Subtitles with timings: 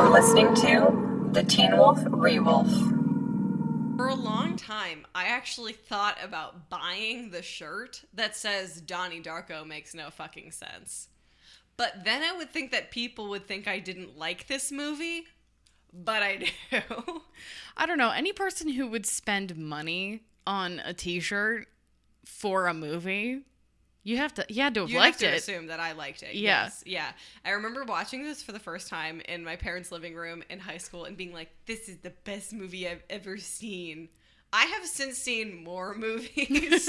[0.00, 2.70] You're listening to the Teen Wolf Rewolf.
[3.98, 9.66] For a long time, I actually thought about buying the shirt that says Donnie Darko
[9.66, 11.08] makes no fucking sense.
[11.76, 15.26] But then I would think that people would think I didn't like this movie,
[15.92, 16.36] but I
[16.70, 16.80] do.
[17.76, 18.10] I don't know.
[18.10, 21.68] Any person who would spend money on a T-shirt
[22.24, 23.42] for a movie,
[24.02, 24.46] you have to.
[24.48, 25.38] You had to have You liked have to it.
[25.38, 26.34] assume that I liked it.
[26.34, 26.64] Yeah.
[26.64, 26.82] Yes.
[26.86, 27.10] Yeah.
[27.44, 30.78] I remember watching this for the first time in my parents' living room in high
[30.78, 34.08] school and being like, this is the best movie I've ever seen.
[34.52, 36.88] I have since seen more movies.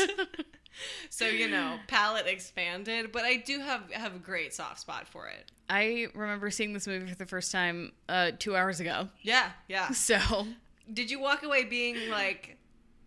[1.09, 5.27] so, you know, palette expanded, but I do have have a great soft spot for
[5.27, 5.51] it.
[5.69, 9.09] I remember seeing this movie for the first time uh, two hours ago.
[9.21, 9.91] Yeah, yeah.
[9.91, 10.47] So
[10.91, 12.57] Did you walk away being like,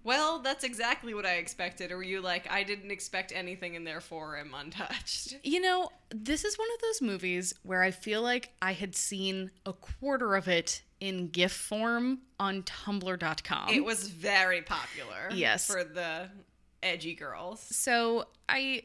[0.05, 1.91] well, that's exactly what I expected?
[1.91, 5.39] Or were you like, I didn't expect anything and therefore I'm untouched?
[5.45, 9.51] You know, this is one of those movies where I feel like I had seen
[9.67, 13.71] a quarter of it in GIF form on Tumblr.com.
[13.71, 15.29] It was very popular.
[15.33, 15.67] Yes.
[15.67, 16.29] For the
[16.83, 17.61] edgy girls.
[17.61, 18.83] so I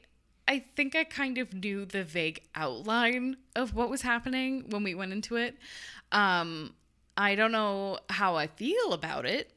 [0.47, 4.95] I think I kind of knew the vague outline of what was happening when we
[4.95, 5.57] went into it.
[6.11, 6.73] Um
[7.17, 9.51] I don't know how I feel about it,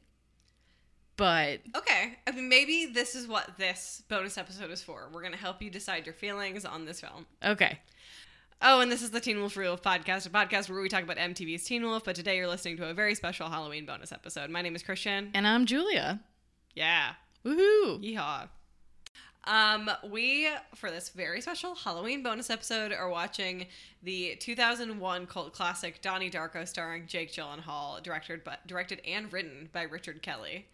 [1.17, 2.17] but Okay.
[2.27, 5.09] I mean, maybe this is what this bonus episode is for.
[5.11, 7.25] We're going to help you decide your feelings on this film.
[7.43, 7.79] okay.
[8.65, 11.17] Oh, and this is the Teen Wolf Real podcast, a podcast where we talk about
[11.17, 14.49] MTV's Teen Wolf, but today you're listening to a very special Halloween bonus episode.
[14.49, 15.31] My name is Christian.
[15.33, 16.21] And I'm Julia.
[16.73, 17.11] Yeah.
[17.43, 18.01] Woohoo.
[18.01, 18.47] Yeehaw.
[19.45, 23.67] Um, we, for this very special Halloween bonus episode, are watching
[24.01, 29.81] the 2001 cult classic Donnie Darko starring Jake Gyllenhaal, directed, but, directed and written by
[29.81, 30.67] Richard Kelly.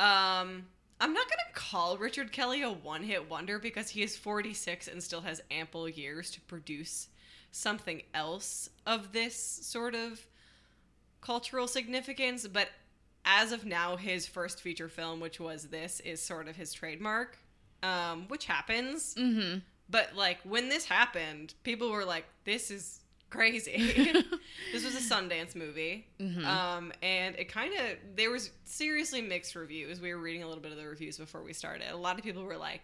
[0.00, 0.64] Um,
[0.98, 4.88] I'm not going to call Richard Kelly a one hit wonder because he is 46
[4.88, 7.08] and still has ample years to produce
[7.52, 10.26] something else of this sort of
[11.20, 12.68] cultural significance, but
[13.26, 17.36] as of now, his first feature film, which was this, is sort of his trademark,
[17.82, 19.14] um, which happens.
[19.16, 19.58] Mm-hmm.
[19.90, 22.99] But like when this happened, people were like, "This is
[23.30, 23.72] crazy."
[24.72, 26.44] this was a Sundance movie, Mhm.
[26.44, 30.00] um, and it kind of there was seriously mixed reviews.
[30.00, 31.90] We were reading a little bit of the reviews before we started.
[31.90, 32.82] A lot of people were like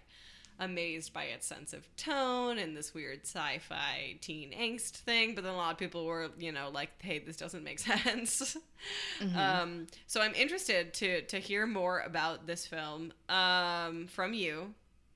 [0.59, 5.53] amazed by its sense of tone and this weird sci-fi teen angst thing, but then
[5.53, 8.57] a lot of people were, you know, like, "Hey, this doesn't make sense."
[9.37, 14.73] Um, so I'm interested to to hear more about this film um, from you,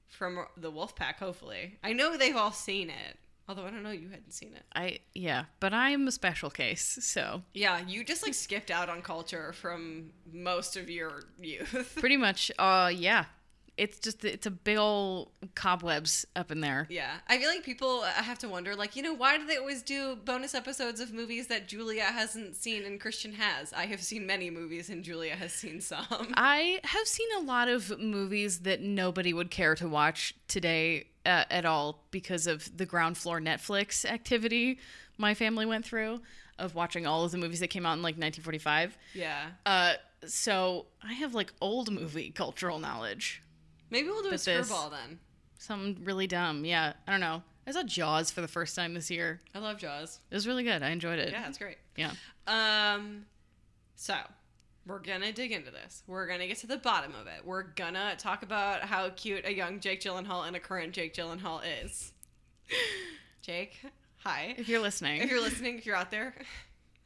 [0.08, 3.16] from the wolf pack Hopefully, I know they've all seen it.
[3.50, 4.62] Although I don't know, you hadn't seen it.
[4.76, 9.02] I yeah, but I'm a special case, so Yeah, you just like skipped out on
[9.02, 11.96] culture from most of your youth.
[11.98, 13.24] pretty much uh yeah.
[13.76, 16.86] It's just it's a big old cobwebs up in there.
[16.90, 19.80] yeah, I feel like people have to wonder, like, you know, why do they always
[19.82, 23.72] do bonus episodes of movies that Julia hasn't seen and Christian has?
[23.72, 26.04] I have seen many movies and Julia has seen some.
[26.34, 31.44] I have seen a lot of movies that nobody would care to watch today uh,
[31.50, 34.78] at all because of the ground floor Netflix activity
[35.18, 36.20] my family went through
[36.58, 38.96] of watching all of the movies that came out in like 1945.
[39.14, 39.94] yeah, Uh,
[40.26, 43.42] so I have like old movie cultural knowledge.
[43.90, 45.18] maybe we'll do a But this- screwball then.
[45.58, 46.64] Something really dumb.
[46.64, 47.42] Yeah, I don't know.
[47.66, 49.40] I saw Jaws for the first time this year.
[49.54, 50.20] I love Jaws.
[50.30, 50.82] It was really good.
[50.82, 51.32] I enjoyed it.
[51.32, 51.76] Yeah, it's great.
[51.96, 52.12] Yeah.
[52.46, 53.26] Um,
[53.94, 54.16] so
[54.86, 56.02] we're gonna dig into this.
[56.06, 57.44] We're gonna get to the bottom of it.
[57.44, 61.60] We're gonna talk about how cute a young Jake Gyllenhaal and a current Jake Gyllenhaal
[61.84, 62.12] is.
[63.42, 63.80] Jake,
[64.18, 64.54] hi.
[64.58, 65.20] If you're listening.
[65.22, 66.34] If you're listening, if you're out there,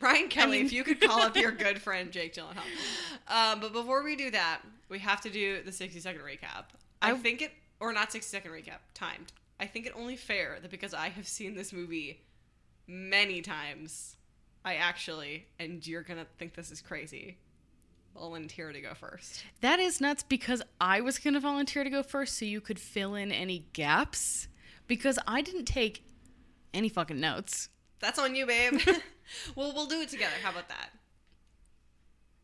[0.00, 2.64] Ryan Kelly, mean- if you could call up your good friend Jake Gyllenhaal.
[3.28, 6.64] Um, but before we do that, we have to do the 60 second recap.
[7.02, 9.32] I, I- think it, or not 60 second recap, timed.
[9.60, 12.20] I think it only fair that because I have seen this movie
[12.86, 14.16] many times,
[14.64, 17.38] I actually, and you're gonna think this is crazy,
[18.14, 19.44] volunteer to go first.
[19.60, 22.78] That is nuts because I was going to volunteer to go first so you could
[22.78, 24.48] fill in any gaps
[24.86, 26.04] because I didn't take
[26.72, 27.68] any fucking notes.
[28.00, 28.80] That's on you, babe.
[29.56, 30.34] well, we'll do it together.
[30.42, 30.90] How about that?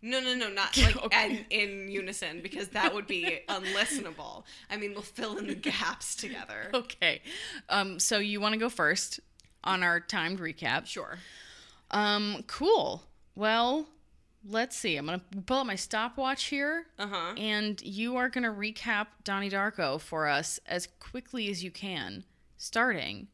[0.03, 1.45] No, no, no, not like Okay.
[1.51, 4.45] in, in unison because that would be unlistenable.
[4.71, 6.71] I mean, we'll fill in the gaps together.
[6.75, 7.21] Okay.
[7.69, 9.21] Um so you want to go first
[9.63, 10.87] on our timed recap?
[10.87, 11.19] Sure.
[11.91, 13.03] Um cool.
[13.35, 13.87] Well,
[14.49, 14.97] let's see.
[14.97, 17.35] I'm to pull up my stopwatch here Uh huh.
[17.37, 22.25] and you are to recap Donnie Darko for us as quickly as you can,
[22.57, 23.29] starting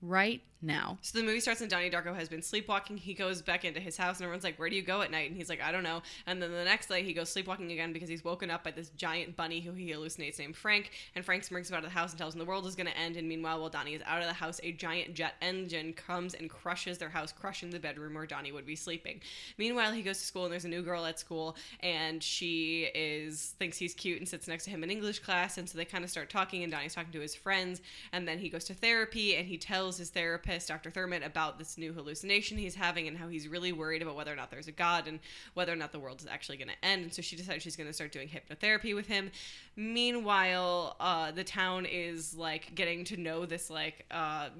[0.00, 0.98] right now.
[1.02, 2.96] So the movie starts and Donnie Darko has been sleepwalking.
[2.96, 5.28] He goes back into his house and everyone's like, Where do you go at night?
[5.28, 6.02] And he's like, I don't know.
[6.26, 8.90] And then the next day he goes sleepwalking again because he's woken up by this
[8.90, 10.90] giant bunny who he hallucinates named Frank.
[11.14, 12.86] And Frank brings him out of the house and tells him the world is going
[12.86, 13.16] to end.
[13.16, 16.48] And meanwhile, while Donnie is out of the house, a giant jet engine comes and
[16.48, 19.20] crushes their house, crushing the bedroom where Donnie would be sleeping.
[19.58, 23.54] Meanwhile, he goes to school and there's a new girl at school and she is
[23.58, 25.58] thinks he's cute and sits next to him in English class.
[25.58, 27.80] And so they kind of start talking and Donnie's talking to his friends.
[28.12, 30.90] And then he goes to therapy and he tells his therapist, Dr.
[30.90, 34.36] Thurman, about this new hallucination he's having and how he's really worried about whether or
[34.36, 35.20] not there's a God and
[35.54, 37.02] whether or not the world is actually going to end.
[37.02, 39.30] And so she decides she's going to start doing hypnotherapy with him.
[39.76, 44.50] Meanwhile, uh, the town is like getting to know this like uh,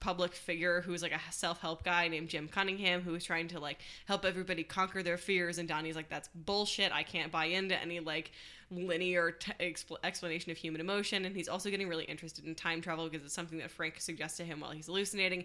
[0.00, 3.78] public figure who's like a self-help guy named Jim Cunningham who is trying to like
[4.06, 6.92] help everybody conquer their fears and Donnie's like that's bullshit.
[6.92, 8.32] I can't buy into any like
[8.70, 11.24] linear t- expl- explanation of human emotion.
[11.24, 14.36] And he's also getting really interested in time travel because it's something that Frank suggests
[14.38, 15.44] to him while he's hallucinating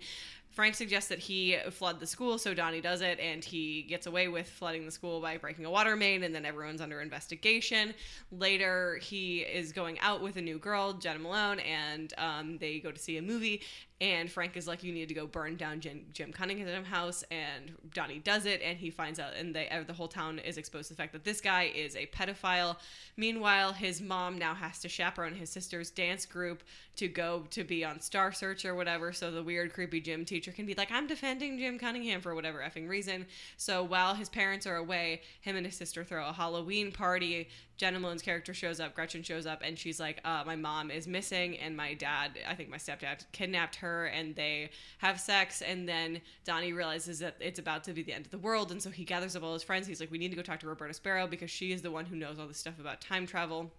[0.55, 4.29] Frank suggests that he flood the school, so Donnie does it, and he gets away
[4.29, 7.93] with flooding the school by breaking a water main, and then everyone's under investigation.
[8.31, 12.89] Later, he is going out with a new girl, Jena Malone, and um, they go
[12.89, 13.61] to see a movie.
[14.01, 17.73] And Frank is like, "You need to go burn down Jim, Jim Cunningham's house," and
[17.93, 20.93] Donnie does it, and he finds out, and they, the whole town is exposed to
[20.93, 22.75] the fact that this guy is a pedophile.
[23.15, 26.63] Meanwhile, his mom now has to chaperone his sister's dance group
[26.97, 30.51] to go to be on Star Search or whatever, so the weird, creepy gym teacher
[30.51, 33.25] can be like, I'm defending Jim Cunningham for whatever effing reason.
[33.57, 37.49] So while his parents are away, him and his sister throw a Halloween party.
[37.77, 41.07] Jena Malone's character shows up, Gretchen shows up, and she's like, uh, My mom is
[41.07, 44.69] missing, and my dad, I think my stepdad, kidnapped her, and they
[44.99, 45.61] have sex.
[45.61, 48.81] And then Donnie realizes that it's about to be the end of the world, and
[48.81, 49.87] so he gathers up all his friends.
[49.87, 52.05] He's like, We need to go talk to Roberta Sparrow because she is the one
[52.05, 53.71] who knows all this stuff about time travel.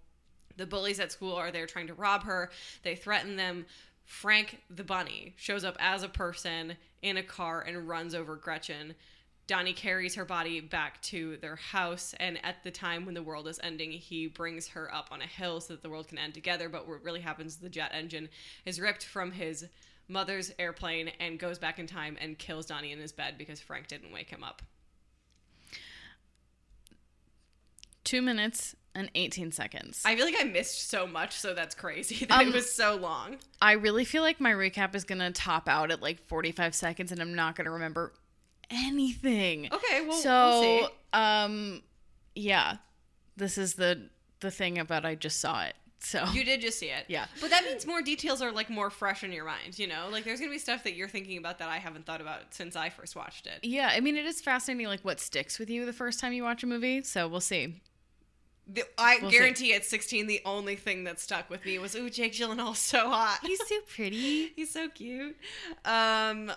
[0.57, 2.51] The bullies at school are there trying to rob her.
[2.83, 3.67] They threaten them.
[4.05, 8.95] Frank the bunny shows up as a person in a car and runs over Gretchen.
[9.47, 13.47] Donnie carries her body back to their house, and at the time when the world
[13.47, 16.35] is ending, he brings her up on a hill so that the world can end
[16.35, 16.69] together.
[16.69, 18.29] But what really happens the jet engine
[18.65, 19.67] is ripped from his
[20.09, 23.87] mother's airplane and goes back in time and kills Donnie in his bed because Frank
[23.89, 24.63] didn't wake him up.
[28.03, 30.03] Two minutes and 18 seconds.
[30.05, 32.97] I feel like I missed so much, so that's crazy that Um, it was so
[32.97, 33.37] long.
[33.61, 37.13] I really feel like my recap is going to top out at like 45 seconds
[37.13, 38.13] and I'm not going to remember
[38.71, 39.69] anything.
[39.73, 40.89] Okay, well, so, we'll see.
[41.13, 41.83] um
[42.35, 42.77] yeah.
[43.37, 44.09] This is the
[44.41, 45.75] the thing about I just saw it.
[45.99, 47.07] So You did just see it.
[47.09, 47.27] Yeah.
[47.41, 50.09] But that means more details are like more fresh in your mind, you know?
[50.11, 52.55] Like there's going to be stuff that you're thinking about that I haven't thought about
[52.55, 53.61] since I first watched it.
[53.65, 56.43] yeah, I mean it is fascinating like what sticks with you the first time you
[56.43, 57.81] watch a movie, so we'll see.
[58.69, 59.37] The, I We'll see.
[59.39, 63.09] guarantee at 16 the only thing that stuck with me was ooh Jake Gyllenhaal's so
[63.09, 63.39] hot.
[63.43, 64.49] He's so pretty.
[64.57, 65.37] He's so cute.
[65.85, 66.51] Um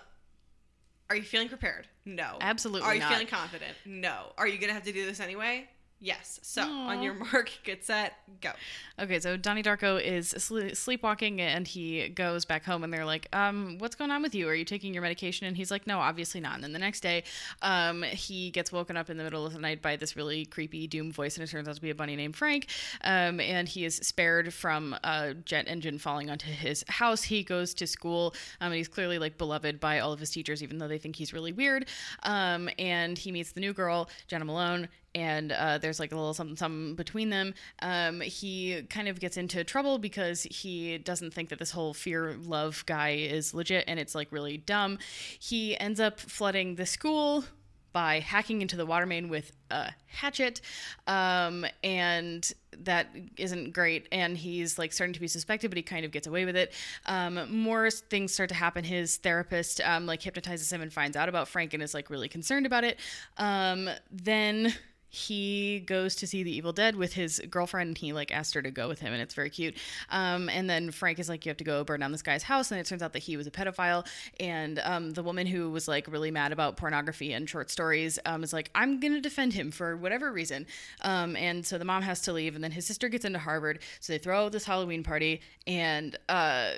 [1.08, 1.86] Are you feeling prepared?
[2.04, 2.36] No.
[2.40, 2.88] Absolutely not.
[2.88, 3.12] Are you not.
[3.12, 3.72] feeling confident?
[3.84, 4.32] No.
[4.38, 5.68] Are you going to have to do this anyway?
[6.02, 6.40] Yes.
[6.42, 8.52] So, on your mark, get set, go.
[8.98, 13.76] Okay, so Donnie Darko is sleepwalking and he goes back home and they're like, um,
[13.78, 14.48] what's going on with you?
[14.48, 15.46] Are you taking your medication?
[15.46, 16.54] And he's like, no, obviously not.
[16.54, 17.24] And then the next day,
[17.60, 20.86] um, he gets woken up in the middle of the night by this really creepy
[20.86, 22.68] doom voice and it turns out to be a bunny named Frank.
[23.04, 27.22] Um, and he is spared from a jet engine falling onto his house.
[27.22, 30.62] He goes to school um, and he's clearly like beloved by all of his teachers,
[30.62, 31.86] even though they think he's really weird.
[32.22, 36.34] Um, and he meets the new girl, Jena Malone, and uh, there's like a little
[36.34, 37.54] something, something between them.
[37.82, 42.36] Um, he kind of gets into trouble because he doesn't think that this whole fear
[42.42, 44.98] love guy is legit and it's like really dumb.
[45.38, 47.44] He ends up flooding the school
[47.92, 50.60] by hacking into the water main with a hatchet
[51.06, 56.04] um, and that isn't great and he's like starting to be suspected but he kind
[56.04, 56.72] of gets away with it
[57.06, 61.28] um, more things start to happen his therapist um, like hypnotizes him and finds out
[61.28, 62.98] about frank and is like really concerned about it
[63.38, 64.72] um, then
[65.10, 68.62] he goes to see the evil dead with his girlfriend and he like asked her
[68.62, 69.76] to go with him and it's very cute.
[70.10, 72.70] Um, and then frank is like you have to go burn down this guy's house
[72.70, 74.06] and it turns out that he was a pedophile.
[74.38, 78.44] And um, the woman who was like really mad about pornography and short stories um,
[78.44, 80.66] is like i'm gonna defend him for whatever reason.
[81.02, 83.80] Um, and so the mom has to leave and then his sister gets into harvard
[84.00, 86.70] so they throw this halloween party and uh,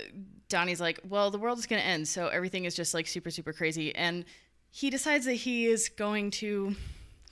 [0.48, 3.52] donnie's like well the world is gonna end so everything is just like super super
[3.52, 3.94] crazy.
[3.94, 4.24] And
[4.70, 6.74] he decides that he is going to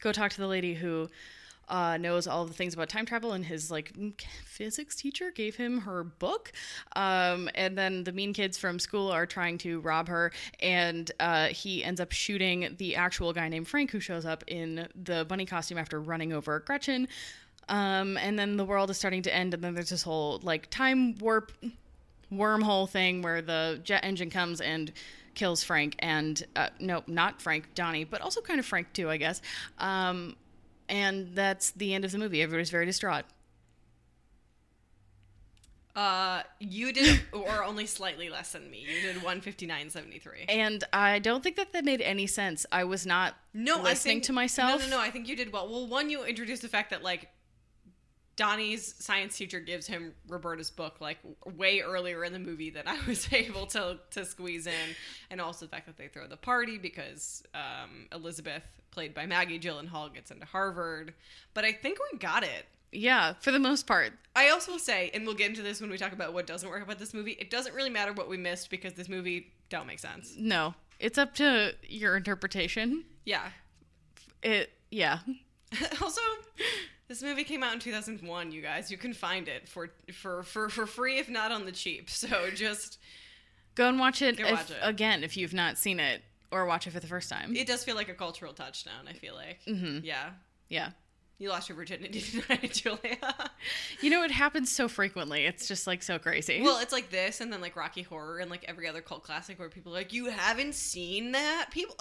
[0.00, 1.09] go talk to the lady who
[1.71, 3.92] uh, knows all the things about time travel and his like
[4.45, 6.52] physics teacher gave him her book.
[6.97, 11.47] Um, and then the mean kids from school are trying to rob her and uh,
[11.47, 15.47] he ends up shooting the actual guy named frank who shows up in the bunny
[15.47, 17.09] costume after running over gretchen.
[17.69, 20.69] Um, and then the world is starting to end and then there's this whole like
[20.71, 21.52] time warp
[22.33, 24.92] wormhole thing where the jet engine comes and
[25.35, 29.17] kills Frank and uh, no, not Frank, Donnie, but also kind of Frank too, I
[29.17, 29.41] guess.
[29.79, 30.37] Um,
[30.89, 32.43] and that's the end of the movie.
[32.43, 33.25] Everybody's very distraught.
[35.97, 38.87] Uh, you did, or only slightly less than me.
[38.89, 40.45] You did one fifty nine seventy three.
[40.49, 42.65] And I don't think that that made any sense.
[42.71, 44.81] I was not No, listening think, to myself.
[44.83, 45.03] No, no, no.
[45.03, 45.69] I think you did well.
[45.69, 47.29] Well, one, you introduced the fact that like
[48.41, 51.19] Donnie's science teacher gives him Roberta's book like
[51.59, 54.97] way earlier in the movie than I was able to to squeeze in,
[55.31, 59.61] and also the fact that they throw the party because um, Elizabeth, played by Maggie
[59.61, 61.13] Gyllenhaal, gets into Harvard.
[61.53, 62.65] But I think we got it.
[62.93, 64.15] Yeah, for the most part.
[64.35, 66.67] I also will say, and we'll get into this when we talk about what doesn't
[66.67, 67.33] work about this movie.
[67.33, 70.35] It doesn't really matter what we missed because this movie don't make sense.
[70.39, 73.05] No, it's up to your interpretation.
[73.27, 73.51] Yeah.
[74.43, 75.19] It, yeah.
[76.01, 76.23] also,
[77.11, 78.52] this movie came out in 2001.
[78.52, 81.73] You guys, you can find it for for for for free, if not on the
[81.73, 82.09] cheap.
[82.21, 82.99] So just
[83.75, 84.76] Go and watch it, if, watch it.
[84.83, 87.57] again if you've not seen it or watch it for the first time.
[87.57, 89.09] it does feel like a cultural touchdown.
[89.09, 90.05] I feel like, mm-hmm.
[90.05, 90.31] yeah.
[90.69, 90.90] yeah.
[91.38, 93.35] You lost your virginity tonight, Julia.
[94.02, 95.47] You know, it happens so frequently.
[95.47, 96.61] It's just like so crazy.
[96.62, 99.59] well, it's like this, and then like Rocky Horror, and like every other cult classic
[99.59, 101.97] where people are like, "You haven't seen that?" People,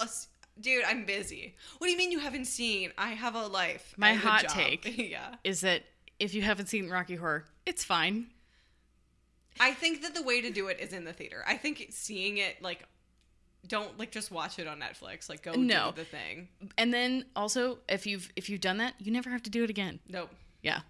[0.60, 1.56] dude, I'm busy.
[1.78, 2.92] What do you mean you haven't seen?
[2.98, 3.94] I have a life.
[3.96, 4.94] My hot job." take.
[5.10, 5.34] yeah.
[5.44, 5.82] is that
[6.18, 8.26] if you haven't seen Rocky Horror, it's fine.
[9.58, 11.42] I think that the way to do it is in the theater.
[11.46, 12.84] I think seeing it like
[13.66, 15.28] don't like just watch it on Netflix.
[15.28, 15.90] Like go No.
[15.94, 16.48] do the thing.
[16.78, 19.70] And then also, if you've if you've done that, you never have to do it
[19.70, 20.00] again.
[20.08, 20.30] Nope.
[20.62, 20.80] Yeah.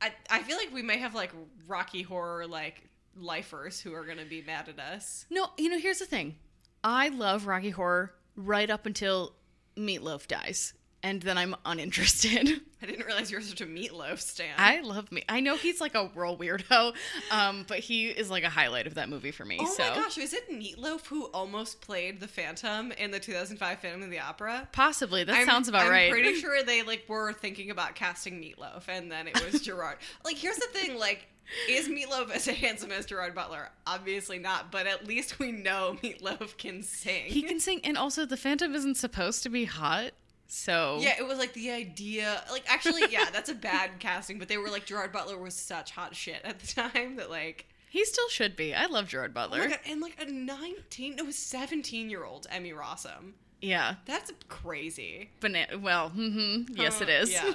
[0.00, 1.32] I I feel like we may have like
[1.66, 5.26] Rocky horror like lifers who are gonna be mad at us.
[5.30, 6.36] No, you know, here's the thing.
[6.84, 9.34] I love Rocky Horror right up until
[9.76, 12.60] Meatloaf dies, and then I'm uninterested.
[12.82, 14.54] I didn't realize you were such a meatloaf stan.
[14.58, 15.22] I love me.
[15.28, 16.92] I know he's like a real weirdo,
[17.30, 19.58] um, but he is like a highlight of that movie for me.
[19.60, 23.78] Oh so my gosh, is it Meatloaf who almost played the Phantom in the 2005
[23.78, 24.68] Phantom of the Opera?
[24.72, 26.06] possibly that I'm- sounds about right.
[26.06, 26.22] I'm right.
[26.22, 29.98] pretty sure they like were thinking about casting Meatloaf, and then it was Gerard.
[30.24, 31.28] like, here's the thing: like,
[31.68, 33.68] is Meatloaf as handsome as Gerard Butler?
[33.86, 37.24] Obviously not, but at least we know Meatloaf can sing.
[37.26, 40.12] he can sing, and also the Phantom isn't supposed to be hot,
[40.46, 42.42] so Yeah, it was like the idea.
[42.50, 45.90] Like, actually, yeah, that's a bad casting, but they were like Gerard Butler was such
[45.92, 47.66] hot shit at the time that like.
[47.90, 48.74] he still should be.
[48.74, 49.58] I love Gerard Oh Butler.
[49.60, 49.80] my god!
[49.88, 53.32] And like a nineteen, no, seventeen year old Emmy Rossum.
[53.60, 55.30] yeah, That's crazy.
[55.40, 55.78] banana.
[55.78, 56.72] Well, mm-hmm.
[56.74, 57.32] yes, it Uh, is.
[57.32, 57.54] Yeah.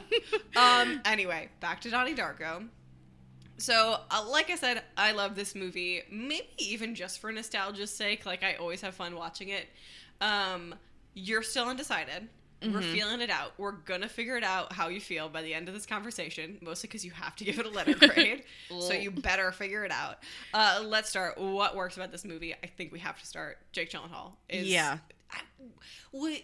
[0.55, 1.01] um.
[1.05, 2.67] Anyway, back to Donnie Darko.
[3.57, 6.01] So, uh, like I said, I love this movie.
[6.11, 8.25] Maybe even just for nostalgia's sake.
[8.25, 9.67] Like I always have fun watching it.
[10.21, 10.75] Um,
[11.13, 12.29] you're still undecided.
[12.63, 13.53] We're feeling it out.
[13.59, 16.57] We're gonna figure it out how you feel by the end of this conversation.
[16.61, 18.45] Mostly because you have to give it a letter grade,
[18.79, 20.17] so you better figure it out.
[20.55, 21.37] Uh, let's start.
[21.37, 22.55] What works about this movie?
[22.55, 23.59] I think we have to start.
[23.73, 24.97] Jake Gyllenhaal is Yeah.
[25.31, 25.41] I,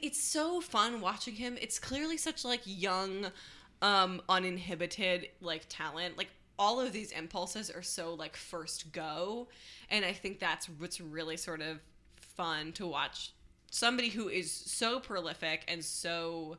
[0.04, 1.58] it's so fun watching him.
[1.60, 3.32] It's clearly such like young,
[3.82, 6.16] um, uninhibited like talent.
[6.16, 9.48] Like all of these impulses are so like first go,
[9.90, 11.80] and I think that's what's really sort of
[12.16, 13.32] fun to watch.
[13.72, 16.58] Somebody who is so prolific and so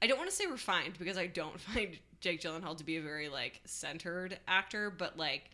[0.00, 3.02] I don't want to say refined because I don't find Jake Gyllenhaal to be a
[3.02, 5.50] very like centered actor, but like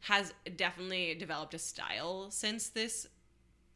[0.00, 3.06] has definitely developed a style since this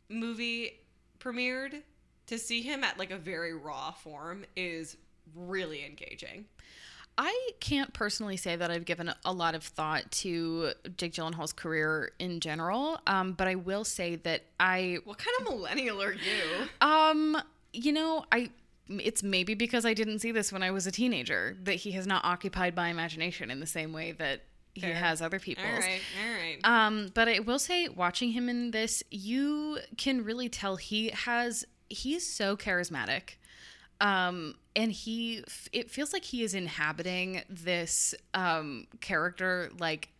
[0.08, 0.80] movie
[1.18, 1.82] premiered.
[2.26, 4.96] To see him at like a very raw form is
[5.36, 6.46] really engaging.
[7.18, 12.12] I can't personally say that I've given a lot of thought to Jake Gyllenhaal's career
[12.18, 16.68] in general, um, but I will say that I, What kind of millennial are you?
[16.80, 17.36] um,
[17.72, 18.50] you know, I.
[18.88, 22.06] It's maybe because I didn't see this when I was a teenager that he has
[22.06, 24.42] not occupied my imagination in the same way that
[24.74, 25.66] he has other people's.
[25.66, 26.58] All right, all right.
[26.62, 31.64] Um, but I will say, watching him in this, you can really tell he has
[31.88, 33.36] he's so charismatic.
[34.00, 40.10] Um, and he it feels like he is inhabiting this um character like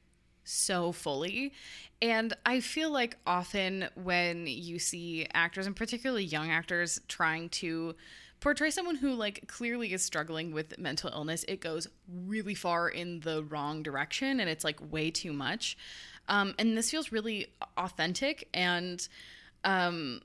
[0.45, 1.52] so fully.
[2.00, 7.95] And I feel like often when you see actors, and particularly young actors, trying to
[8.40, 11.88] portray someone who like clearly is struggling with mental illness, it goes
[12.26, 15.76] really far in the wrong direction and it's like way too much.
[16.28, 19.06] Um, and this feels really authentic and
[19.64, 20.21] um,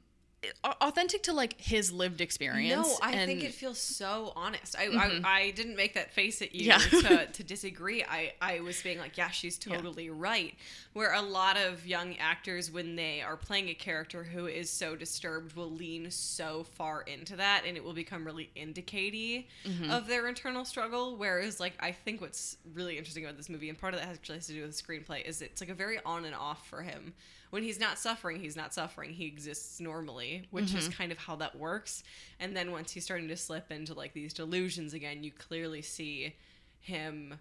[0.63, 2.88] authentic to like his lived experience.
[2.88, 4.75] No, I and- think it feels so honest.
[4.77, 5.25] I, I mm-hmm.
[5.25, 6.77] I didn't make that face at you Yeah.
[6.77, 8.03] to, to disagree.
[8.03, 10.55] I, I was being like, yeah, she's totally right.
[10.93, 14.95] Where a lot of young actors, when they are playing a character who is so
[14.95, 19.91] disturbed, will lean so far into that and it will become really indicatey mm-hmm.
[19.91, 21.15] of their internal struggle.
[21.17, 24.39] Whereas, like, I think what's really interesting about this movie, and part of that actually
[24.39, 26.81] has to do with the screenplay, is it's like a very on and off for
[26.81, 27.13] him.
[27.51, 29.12] When he's not suffering, he's not suffering.
[29.12, 30.93] He exists normally, which is mm-hmm.
[30.93, 32.03] kind of how that works.
[32.39, 36.34] And then once he's starting to slip into like these delusions again, you clearly see
[36.79, 37.36] him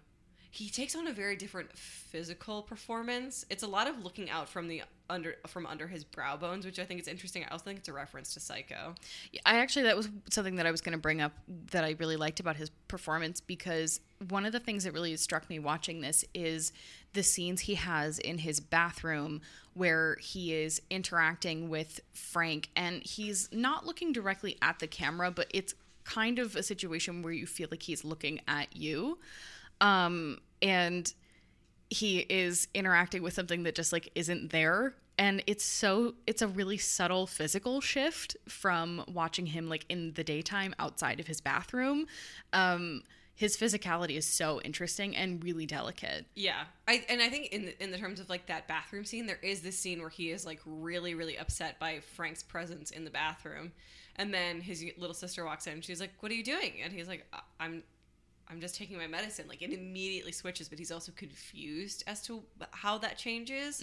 [0.53, 3.45] he takes on a very different physical performance.
[3.49, 6.77] It's a lot of looking out from the under from under his brow bones, which
[6.77, 7.45] I think is interesting.
[7.45, 8.95] I also think it's a reference to Psycho.
[9.45, 11.31] I actually that was something that I was going to bring up
[11.71, 15.49] that I really liked about his performance because one of the things that really struck
[15.49, 16.73] me watching this is
[17.13, 19.39] the scenes he has in his bathroom
[19.73, 25.47] where he is interacting with Frank and he's not looking directly at the camera but
[25.51, 29.17] it's kind of a situation where you feel like he's looking at you
[29.81, 31.13] um and
[31.89, 36.47] he is interacting with something that just like isn't there and it's so it's a
[36.47, 42.05] really subtle physical shift from watching him like in the daytime outside of his bathroom
[42.53, 43.01] um
[43.33, 47.83] his physicality is so interesting and really delicate Yeah, I and I think in the,
[47.83, 50.45] in the terms of like that bathroom scene, there is this scene where he is
[50.45, 53.71] like really really upset by Frank's presence in the bathroom,
[54.17, 55.73] and then his little sister walks in.
[55.73, 57.83] and She's like, "What are you doing?" And he's like, "I- "I'm."
[58.51, 59.45] I'm just taking my medicine.
[59.47, 63.81] Like it immediately switches, but he's also confused as to how that changes.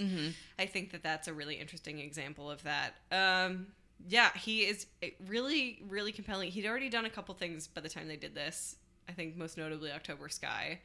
[0.58, 2.94] I think that that's a really interesting example of that.
[3.10, 3.68] Um,
[4.06, 4.86] yeah, he is
[5.26, 6.50] really, really compelling.
[6.50, 8.76] He'd already done a couple things by the time they did this.
[9.08, 10.80] I think most notably October Sky.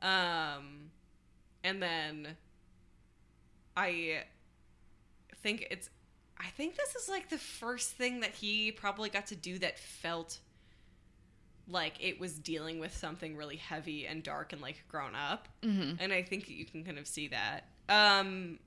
[0.00, 0.90] Um,
[1.64, 2.36] and then
[3.76, 4.22] I
[5.42, 5.90] think it's
[6.40, 9.78] I think this is like the first thing that he probably got to do that
[9.78, 10.38] felt
[11.68, 15.48] like it was dealing with something really heavy and dark and like grown up.
[15.62, 15.96] Mm-hmm.
[16.00, 17.64] And I think you can kind of see that.
[17.88, 18.58] Um,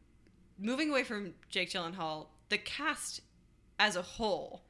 [0.60, 3.22] moving away from Jake Gyllenhaal, the cast
[3.80, 4.64] as a whole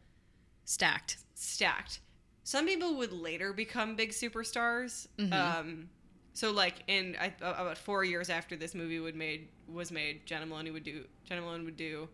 [0.65, 1.99] stacked stacked.
[2.43, 5.07] Some people would later become big superstars.
[5.17, 5.33] Mm-hmm.
[5.33, 5.89] Um,
[6.33, 10.45] so like in I, about four years after this movie would made was made, Jenna
[10.45, 12.07] Maloney would do Jena Malone would do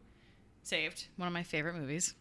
[0.64, 1.08] Saved.
[1.16, 2.14] one of my favorite movies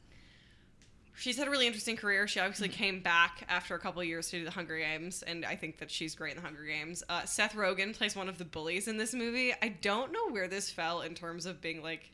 [1.18, 2.28] She's had a really interesting career.
[2.28, 2.76] She obviously Mm-hmm.
[2.76, 5.78] came back after a couple of years to do the Hunger Games, and I think
[5.78, 7.02] that she's great in the Hunger Games.
[7.08, 9.52] Uh, Seth Rogen plays one of the bullies in this movie.
[9.62, 12.10] I don't know where this fell in terms of being like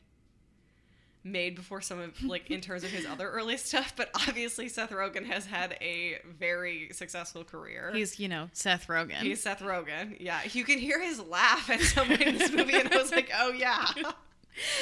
[1.25, 4.89] made before some of like in terms of his other early stuff, but obviously Seth
[4.91, 7.91] Rogen has had a very successful career.
[7.93, 10.17] he's you know seth rogen He's Seth Rogen.
[10.19, 13.11] Yeah, you can hear his laugh at some point in this movie, and I was
[13.11, 13.87] like, "Oh yeah,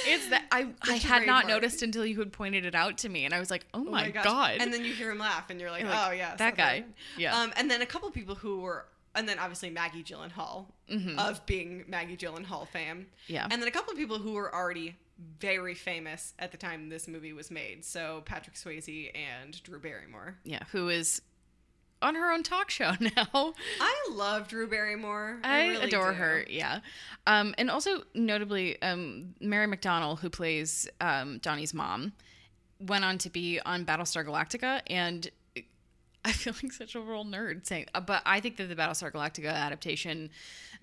[0.05, 1.53] it's that i i had not part.
[1.53, 3.83] noticed until you had pointed it out to me and i was like oh, Oh
[3.91, 6.35] my, god And then you hear him laugh, and you're like, You're like, "Oh yeah,
[6.35, 6.83] that guy."
[7.17, 7.37] Yeah.
[7.39, 10.65] Um, and then a couple people who were, and then obviously Maggie Gyllenhaal
[11.17, 12.97] of being Maggie Gyllenhaal fame.
[12.97, 13.33] Mm-hmm.
[13.33, 13.47] Yeah.
[13.49, 14.95] And then a couple of people who were already
[15.39, 17.83] very famous at the time this movie was made.
[17.85, 20.37] So Patrick Swayze and Drew Barrymore.
[20.43, 21.21] yeah who is
[22.01, 25.39] on her own talk show now I love Drew Barrymore.
[25.43, 26.17] I, really adore do.
[26.17, 26.79] her, yeah.
[27.27, 32.13] Um, and also notably, um, Mary McDonnell, who plays um, Donnie's mom,
[32.79, 35.29] went on to be on Battlestar Galactica, and
[36.25, 39.11] I feel like such a real nerd saying, uh, but I think that the Battlestar
[39.11, 40.29] Galactica adaptation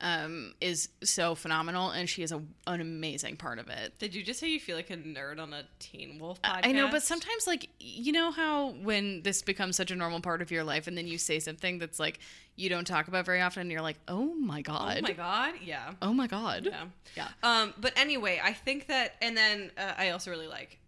[0.01, 3.97] um, is so phenomenal, and she is a, an amazing part of it.
[4.01, 6.61] Did you just say you feel like a nerd on a Teen Wolf podcast?
[6.67, 10.43] I know, but sometimes, like, you know how when this becomes such a normal part
[10.43, 12.19] of your life, and then you say something that's like
[12.57, 15.55] you don't talk about very often, and you're like, oh my god, Oh my god,
[15.63, 15.93] yeah.
[16.03, 16.85] oh my god, Yeah.
[17.17, 17.29] yeah.
[17.45, 20.79] Um, but anyway, I think that, and then uh, I also really like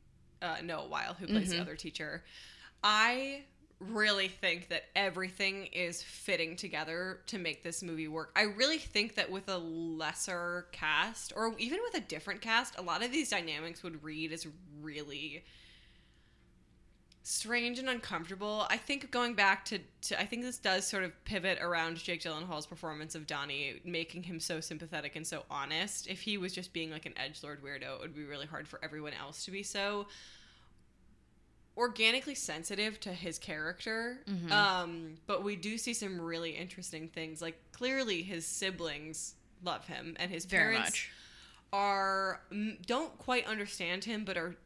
[0.42, 1.56] uh, Noah Wyle, who plays Mm-hmm.
[1.56, 2.24] the other teacher.
[2.82, 3.42] I
[3.80, 8.30] really think that everything is fitting together to make this movie work.
[8.36, 12.82] I really think that with a lesser cast, or even with a different cast, a
[12.82, 14.46] lot of these dynamics would read as
[14.82, 15.44] really
[17.22, 18.66] strange and uncomfortable.
[18.68, 22.22] I think going back to, to I think this does sort of pivot around Jake
[22.22, 26.06] Gyllenhaal's performance of Donnie, making him so sympathetic and so honest.
[26.06, 28.66] If he was just being like an edge lord weirdo, it would be really hard
[28.68, 30.06] for everyone else to be so
[31.76, 34.18] organically sensitive to his character.
[34.28, 34.52] Mm-hmm.
[34.52, 37.40] Um, but we do see some really interesting things.
[37.40, 41.10] Like clearly his siblings love him and his Very parents much.
[41.72, 42.40] are
[42.86, 44.56] don't quite understand him but are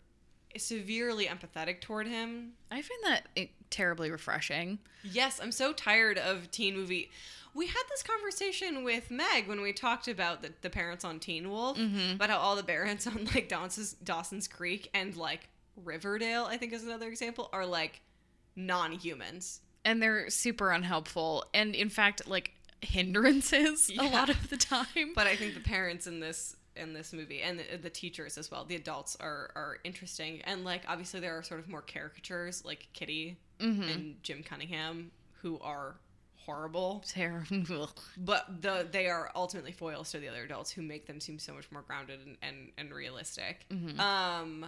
[0.57, 2.53] severely empathetic toward him.
[2.71, 4.79] I find that eh, terribly refreshing.
[5.03, 7.11] Yes, I'm so tired of teen movie.
[7.55, 11.51] We had this conversation with Meg when we talked about the, the parents on Teen
[11.51, 12.15] Wolf, Mm-hmm.
[12.17, 15.49] about how all the parents on like Dawson's, Dawson's Creek and like
[15.83, 18.01] Riverdale, I think is another example, are like
[18.57, 19.61] non-humans.
[19.85, 25.13] and they're super unhelpful and in fact like hindrances a lot of the time.
[25.15, 28.51] But I think the parents in this in this movie and the, the teachers as
[28.51, 30.41] well, the adults are are interesting.
[30.45, 35.11] And like obviously there are sort of more caricatures like Kitty and Jim Cunningham
[35.43, 35.97] who are
[36.37, 37.91] horrible, terrible.
[38.17, 41.53] But the they are ultimately foils to the other adults who make them seem so
[41.55, 43.67] much more grounded and and, and realistic.
[43.99, 44.67] Um,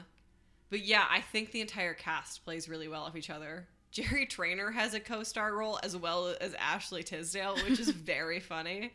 [0.70, 3.68] but yeah, I think the entire cast plays really well off each other.
[3.92, 8.92] Jerry Trainor has a co-star role as well as Ashley Tisdale, which is very funny.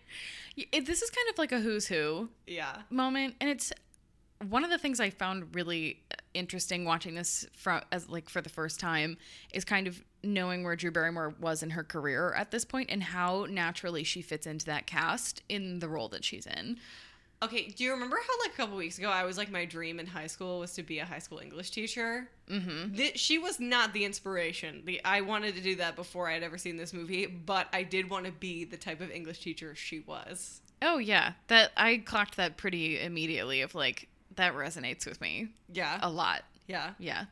[0.55, 2.75] it, this is kind of like a who's who Yeah.
[2.89, 3.71] moment and it's
[4.49, 8.41] one of the things i found really uh, interesting watching this from as like for
[8.41, 9.15] the first time
[9.53, 13.03] is kind of knowing where drew barrymore was in her career at this point and
[13.03, 16.77] how naturally she fits into that cast in the role that she's in
[17.43, 19.99] Okay, do you remember how like a couple weeks ago I was like my dream
[19.99, 22.29] in high school was to be a high school English teacher?
[22.49, 22.95] Mm-hmm.
[22.95, 24.83] Th- she was not the inspiration.
[24.85, 27.81] The I wanted to do that before I had ever seen this movie, but I
[27.83, 30.61] did want to be the type of English teacher she was.
[30.83, 35.99] oh yeah that i clocked that pretty immediately of like that resonates with me Yeah,
[36.01, 36.91] a lot yeah.
[36.99, 37.25] yeah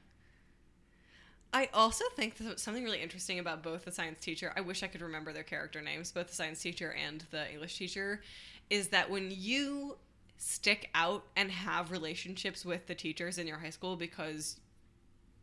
[1.52, 4.54] I also think that something really interesting about both the science teacher.
[4.56, 7.76] I wish I could remember their character names, both the science teacher and the English
[7.76, 8.22] teacher,
[8.70, 9.98] is that when you
[10.38, 14.58] stick out and have relationships with the teachers in your high school because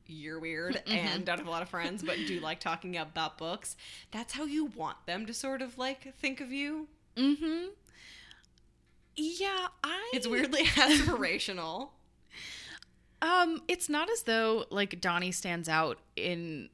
[0.06, 3.76] you're weird and don't have a lot of friends but do like talking about books,
[4.10, 6.88] that's how you want them to sort of like think of you.
[7.16, 7.66] mm-hmm
[9.18, 11.88] yeah i It's weirdly aspirational.
[13.22, 16.68] Um, it's not as though like Donnie stands out in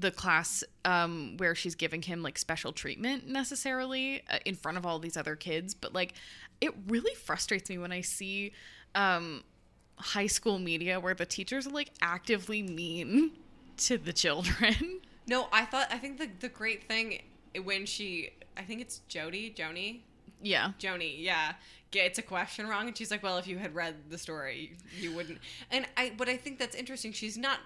[0.00, 4.86] the class um where she's giving him like special treatment necessarily uh, in front of
[4.86, 6.14] all these other kids, but like
[6.60, 8.52] it really frustrates me when I see
[8.94, 9.44] um
[9.96, 13.32] high school media where the teachers are like actively mean
[13.78, 15.00] to the children.
[15.26, 17.22] No, I thought I think the the great thing
[17.62, 20.00] when she I think it's Jody, Joni,
[20.42, 20.72] yeah.
[20.78, 21.54] Joni, yeah,
[21.90, 25.14] gets a question wrong, and she's like, "Well, if you had read the story, you
[25.14, 25.38] wouldn't."
[25.70, 27.12] And I, but I think that's interesting.
[27.12, 27.58] She's not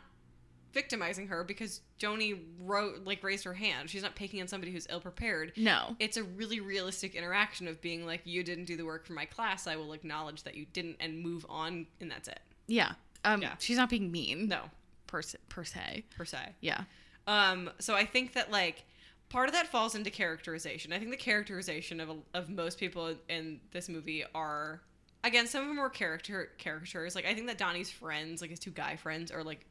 [0.73, 3.91] victimizing her because Joni wrote, like, raised her hand.
[3.91, 5.53] She's not picking on somebody who's ill prepared.
[5.57, 5.97] No.
[5.99, 9.25] It's a really realistic interaction of being like, "You didn't do the work for my
[9.25, 9.67] class.
[9.67, 12.93] I will acknowledge that you didn't, and move on, and that's it." Yeah.
[13.25, 13.55] Um Yeah.
[13.59, 14.71] she's not being mean No,
[15.07, 16.05] per se, per se.
[16.17, 16.55] per se.
[16.61, 16.85] Yeah.
[17.27, 18.85] Um, so I think that like
[19.29, 20.93] part of that falls into characterization.
[20.93, 24.81] I think the characterization of of most people in this movie are
[25.25, 27.15] again some of them are character caricatures.
[27.15, 29.65] Like I think that Donnie's friends, like his two guy friends, are like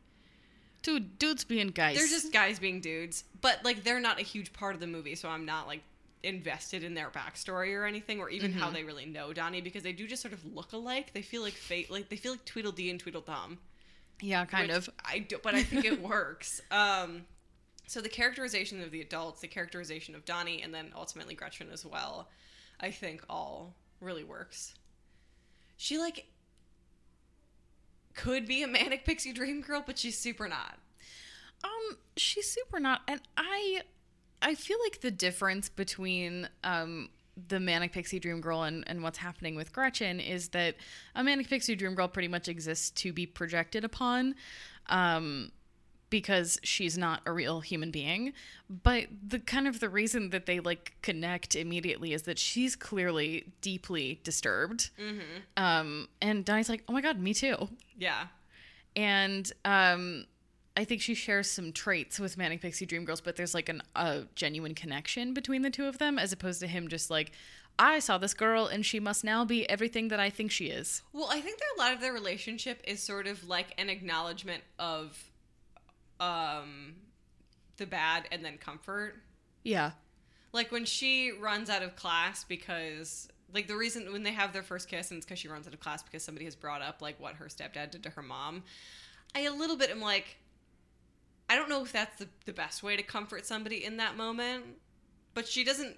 [0.84, 1.98] Dude, dudes being guys.
[1.98, 5.16] they're just guys being dudes, but like they're not a huge part of the movie.
[5.16, 5.82] So I'm not like
[6.24, 9.92] invested in their backstory or anything, or even how they really know Donnie because they
[9.94, 11.13] do just sort of look alike.
[11.13, 13.60] They feel like fate, like they feel like Tweedledee and Tweedledum.
[14.22, 14.90] yeah, kind of.
[15.06, 16.62] I do, but I think it works.
[16.72, 17.24] Um,
[17.88, 21.86] so the characterization of the adults, the characterization of Donnie, and then ultimately Gretchen as
[21.86, 22.30] well,
[22.80, 24.74] I think all really works.
[25.78, 26.26] She like
[28.17, 30.77] could be a manic pixie dream girl, but she's super not.
[31.63, 33.82] Um, she's super not, and I,
[34.41, 37.10] I feel like the difference between um
[37.49, 40.75] the manic pixie dream girl and and what's happening with Gretchen is that
[41.15, 44.36] a manic pixie dream girl pretty much exists to be projected upon,
[44.88, 45.51] um,
[46.10, 48.34] because she's not a real human being.
[48.70, 53.52] But the kind of the reason that they like connect immediately is that she's clearly
[53.62, 54.89] deeply disturbed.
[55.56, 58.28] Um, and Donnie's like, oh my god, me too Yeah,
[58.96, 60.26] and um
[60.76, 63.82] I think she shares some traits with Manic Pixie Dream Girls, but there's like an,
[63.96, 67.32] a genuine connection between the two of them, as opposed to him just like,
[67.80, 71.02] I saw this girl and she must now be everything that I think she is.
[71.13, 74.62] Well, I think that a lot of their relationship is sort of like an acknowledgement
[74.78, 75.17] of
[76.19, 76.95] um
[77.77, 79.15] the bad and then comfort.
[79.63, 79.91] Yeah.
[80.53, 84.63] Like when she runs out of class because like the reason when they have their
[84.63, 87.01] first kiss and it's because she runs out of class because somebody has brought up
[87.01, 88.63] like what her stepdad did to her mom.
[89.36, 90.38] I a little bit am like
[91.49, 94.65] I don't know if that's the, the best way to comfort somebody in that moment.
[95.34, 95.97] But she doesn't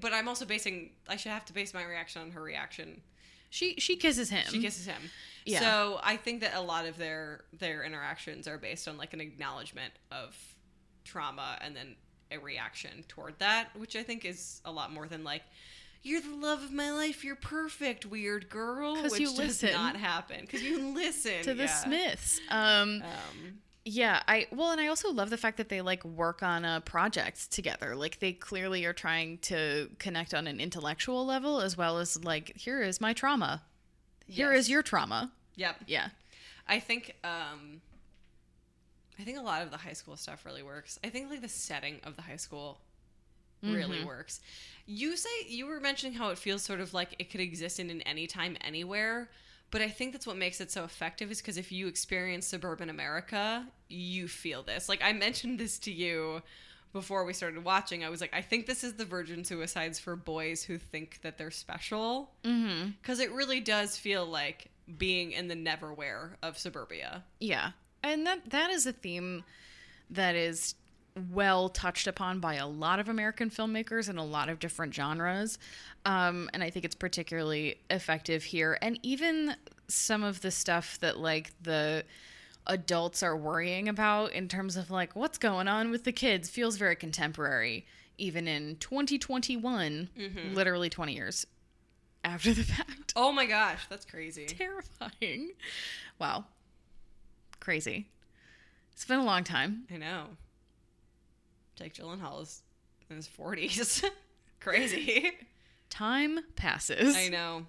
[0.00, 3.02] but I'm also basing I should have to base my reaction on her reaction
[3.50, 4.44] She she kisses him.
[4.50, 5.02] she kisses him.
[5.44, 5.60] Yeah.
[5.60, 9.20] So I think that a lot of their their interactions are based on like an
[9.20, 10.36] acknowledgement of
[11.04, 11.96] trauma and then
[12.30, 15.42] a reaction toward that, which I think is a lot more than like
[16.02, 17.24] you're the love of my life.
[17.24, 18.96] You're perfect, weird girl.
[18.96, 19.72] 'Cause which you does listen.
[19.72, 21.74] not happen because you listen to the yeah.
[21.82, 22.40] Smiths.
[22.48, 26.42] Um Um, Yeah, I well, and I also love the fact that they like work
[26.42, 27.96] on a project together.
[27.96, 32.54] Like they clearly are trying to connect on an intellectual level as well as like
[32.56, 33.62] here is my trauma.
[34.26, 34.72] Here is Yes.
[34.72, 35.32] your trauma.
[35.56, 35.76] yep.
[35.86, 36.08] Yeah.
[36.68, 37.80] I think um
[39.18, 40.98] I think a lot of the high school stuff really works.
[41.02, 42.80] I think like the setting of the high school
[43.62, 44.04] really Mhm.
[44.06, 44.40] works.
[44.86, 47.90] You say you were mentioning how it feels sort of like it could exist in
[47.90, 49.30] an anytime anywhere,
[49.70, 52.90] but I think that's what makes it so effective is because if you experience suburban
[52.90, 54.88] America, you feel this.
[54.88, 56.42] Like I mentioned this to you
[56.92, 58.04] before we started watching.
[58.04, 61.38] I was like, I think this is the virgin suicides for boys who think that
[61.38, 62.90] they're special Mm-hmm.
[63.00, 67.22] because it really does feel like being in the neverwhere of suburbia.
[67.38, 67.70] Yeah.
[68.02, 69.44] And that that is a theme
[70.10, 70.74] that is
[71.30, 75.58] well touched upon by a lot of American filmmakers in a lot of different genres.
[76.04, 78.78] Um, and I think it's particularly effective here.
[78.80, 79.54] And even
[79.88, 82.04] some of the stuff that like the
[82.66, 86.76] adults are worrying about in terms of like what's going on with the kids feels
[86.76, 87.86] very contemporary,
[88.18, 90.08] even in 2021,
[90.54, 91.46] literally 20 years
[92.24, 93.12] after the fact.
[93.16, 94.46] Oh my gosh, that's crazy.
[94.46, 95.52] Terrifying.
[96.18, 96.44] Wow.
[97.60, 98.08] Crazy.
[98.92, 99.84] It's been a long time.
[99.92, 100.24] I know.
[101.76, 102.62] Jake Gyllenhaal is
[103.08, 104.02] in his forties.
[104.60, 105.32] crazy.
[105.88, 107.16] Time passes.
[107.16, 107.66] I know.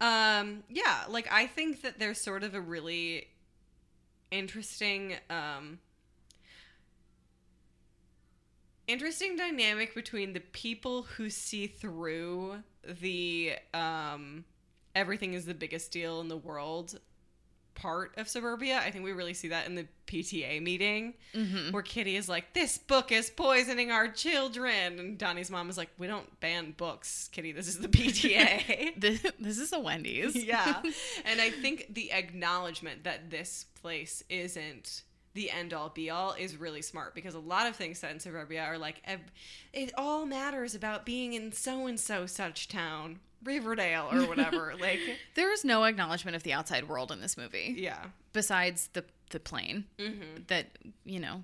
[0.00, 3.28] Um, yeah, like I think that there's sort of a really
[4.30, 5.78] interesting um
[8.88, 12.56] interesting dynamic between the people who see through
[13.00, 14.44] the um
[14.94, 16.98] everything is the biggest deal in the world
[17.74, 18.78] part of suburbia.
[18.78, 21.72] I think we really see that in the PTA meeting Mhm.
[21.72, 25.90] where Kitty is like, "This book is poisoning our children," and Donnie's mom is like,
[25.98, 27.52] "We don't ban books, Kitty.
[27.52, 30.36] This is the PTA." This, this is a Wendy's.
[30.36, 30.82] yeah,
[31.24, 35.02] and I think the acknowledgement that this place isn't
[35.34, 38.20] the end all be all is really smart because a lot of things said in
[38.20, 39.02] suburbia are like,
[39.72, 45.00] "It all matters about being in so and so such town." Riverdale or whatever, like
[45.34, 49.40] There is no acknowledgement of the outside world in this movie yeah, besides the the
[49.40, 50.12] plane hmm
[50.48, 50.66] that,
[51.04, 51.42] you know,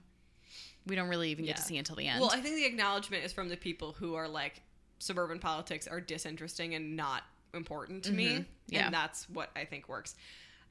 [0.86, 2.20] we don't really even get to see until the end.
[2.20, 4.62] Well, I think the acknowledgement is from the people who are like
[4.98, 7.22] suburban politics are disinteresting and not
[7.54, 8.46] important to me, Mhm.
[8.68, 8.84] Yeah.
[8.86, 10.14] and that's what I think works.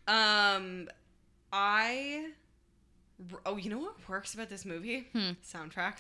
[0.07, 0.87] Um,
[1.51, 2.29] I
[3.45, 5.07] oh, you know what works about this movie?
[5.13, 5.31] Hmm.
[5.45, 5.95] Soundtrack.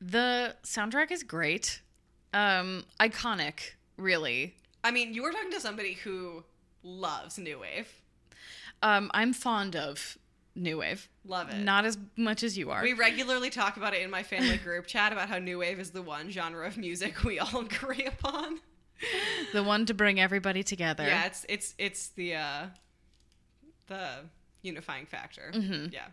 [0.00, 1.80] the soundtrack is great.
[2.34, 4.54] Um iconic, really.
[4.82, 6.44] I mean, you were talking to somebody who
[6.82, 7.92] loves new wave.
[8.82, 10.16] Um I'm fond of
[10.54, 11.08] new wave.
[11.24, 11.58] Love it.
[11.58, 12.82] Not as much as you are.
[12.82, 15.90] we regularly talk about it in my family group chat about how new wave is
[15.90, 18.60] the one genre of music we all agree upon.
[19.52, 21.04] the one to bring everybody together.
[21.06, 22.66] Yeah, it's it's it's the uh
[23.88, 24.08] the
[24.62, 25.50] unifying factor.
[25.54, 25.92] Mhm.
[25.92, 26.06] Yeah.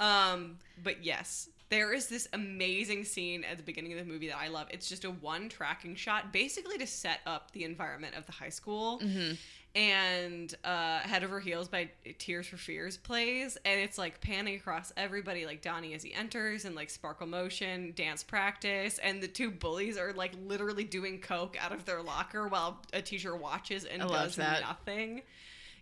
[0.00, 4.38] Um but yes, there is this amazing scene at the beginning of the movie that
[4.38, 4.68] I love.
[4.70, 8.48] It's just a one tracking shot basically to set up the environment of the high
[8.50, 9.00] school.
[9.00, 9.36] Mhm.
[9.74, 14.92] And uh, Head Over Heels by Tears for Fears plays, and it's like panning across
[14.96, 19.50] everybody, like Donnie as he enters, and like sparkle motion, dance practice, and the two
[19.50, 24.00] bullies are like literally doing coke out of their locker while a teacher watches and
[24.00, 24.60] I love does that.
[24.60, 25.22] nothing.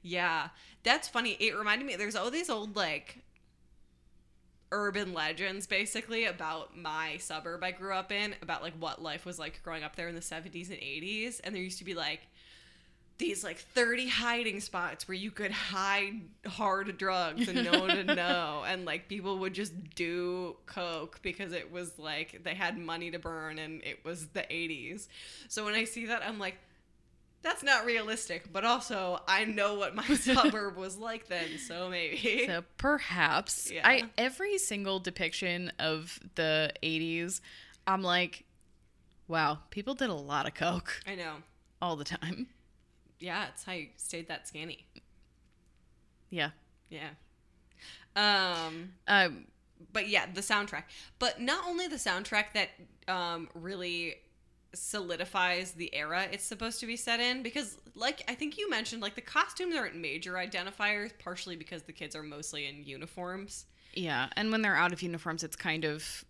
[0.03, 0.49] Yeah,
[0.85, 1.33] that's funny.
[1.39, 1.97] It reminded me.
[1.97, 3.19] There's all these old like
[4.73, 9.39] urban legends basically about my suburb I grew up in, about like what life was
[9.39, 11.41] like growing up there in the 70s and 80s.
[11.45, 12.27] And there used to be like
[13.19, 18.07] these like 30 hiding spots where you could hide hard drugs and no one would
[18.17, 18.65] know.
[18.67, 23.19] And like people would just do coke because it was like they had money to
[23.19, 25.07] burn and it was the 80s.
[25.49, 26.57] So when I see that, I'm like,
[27.43, 32.45] that's not realistic, but also I know what my suburb was like then, so maybe.
[32.47, 33.87] So perhaps Yeah.
[33.87, 37.41] I every single depiction of the 80s
[37.87, 38.45] I'm like
[39.29, 41.37] wow, people did a lot of coke I know.
[41.81, 42.49] all the time.
[43.19, 44.85] Yeah, it's how you stayed that skinny.
[46.31, 46.51] Yeah.
[46.91, 47.11] Yeah.
[48.17, 49.47] Um, Um
[49.93, 50.85] but yeah, the soundtrack.
[51.19, 52.71] But not only the soundtrack that
[53.09, 54.17] um really
[54.75, 59.03] solidifies the era it's supposed to be set in because like I think you mentioned
[59.03, 63.67] like the costumes aren't major identifiers partially because the kids are mostly in uniforms.
[63.93, 66.25] yeah, and when they're out of uniforms it's kind of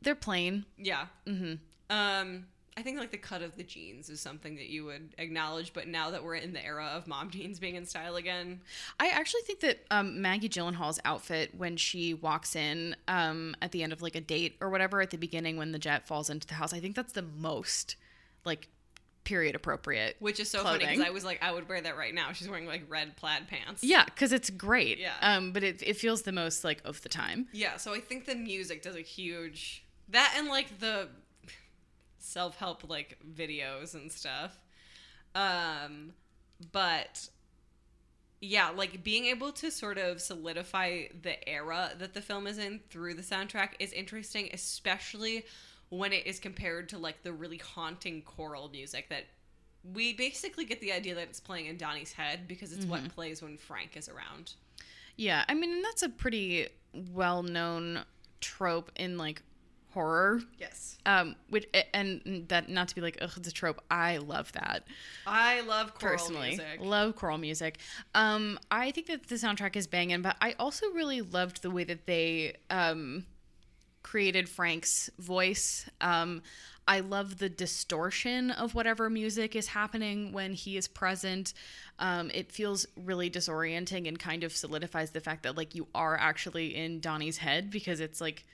[0.00, 0.64] they're plain.
[0.78, 1.06] Yeah.
[1.26, 1.54] Mm-hmm.
[1.94, 5.72] Um I think like the cut of the jeans is something that you would acknowledge,
[5.72, 8.60] but now that we're in the era of mom jeans being in style again,
[8.98, 13.82] I actually think that um, Maggie Gyllenhaal's outfit when she walks in um, at the
[13.82, 16.46] end of like a date or whatever at the beginning when the jet falls into
[16.46, 17.96] the house, I think that's the most
[18.44, 18.68] like
[19.24, 20.16] period appropriate.
[20.18, 22.32] which is so funny because I was like, I would wear that right now.
[22.32, 23.84] She's wearing like red plaid pants.
[23.84, 24.98] Yeah, because it's great.
[24.98, 25.12] Yeah.
[25.20, 27.48] Um, but it, it feels the most like of the time.
[27.52, 31.08] Yeah, so I think the music does a huge that and like the
[32.22, 34.58] self-help like videos and stuff.
[35.34, 36.14] Um
[36.72, 37.28] but
[38.40, 42.80] yeah, like being able to sort of solidify the era that the film is in
[42.90, 45.44] through the soundtrack is interesting, especially
[45.90, 49.26] when it is compared to like the really haunting choral music that
[49.94, 53.42] we basically get the idea that it's playing in Donnie's head because it's what plays
[53.42, 54.54] when Frank is around.
[55.16, 56.68] Yeah, I mean, and that's a pretty
[57.12, 58.04] well-known
[58.40, 59.42] trope in like
[59.92, 60.40] horror.
[60.58, 60.98] Yes.
[61.04, 63.82] Um, which and that not to be like, ugh, it's a trope.
[63.90, 64.84] I love that
[65.26, 66.48] I love choral personally.
[66.48, 66.80] music.
[66.80, 67.78] Love choral music.
[68.14, 71.84] Um, I think that the soundtrack is banging, but I also really loved the way
[71.84, 73.26] that they um
[74.02, 75.88] created Frank's voice.
[76.00, 76.42] Um,
[76.86, 81.54] I love the distortion of whatever music is happening when he is present.
[81.98, 86.16] Um, it feels really disorienting and kind of solidifies the fact that like you are
[86.16, 88.44] actually in Donnie's head because it's like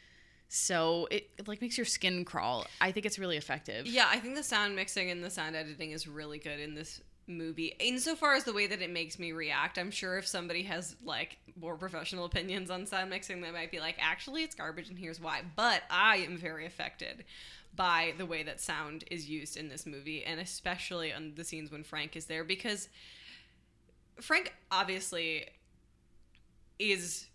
[0.48, 2.66] so it, it like makes your skin crawl.
[2.80, 3.86] I think it's really effective.
[3.86, 7.00] Yeah, I think the sound mixing and the sound editing is really good in this
[7.26, 7.76] movie.
[7.78, 11.36] Insofar as the way that it makes me react, I'm sure if somebody has like
[11.60, 15.20] more professional opinions on sound mixing, they might be like, actually, it's garbage, and here's
[15.20, 15.42] why.
[15.54, 17.24] But I am very affected
[17.76, 21.70] by the way that sound is used in this movie, and especially on the scenes
[21.70, 22.88] when Frank is there, because
[24.20, 25.46] Frank obviously
[26.78, 27.26] is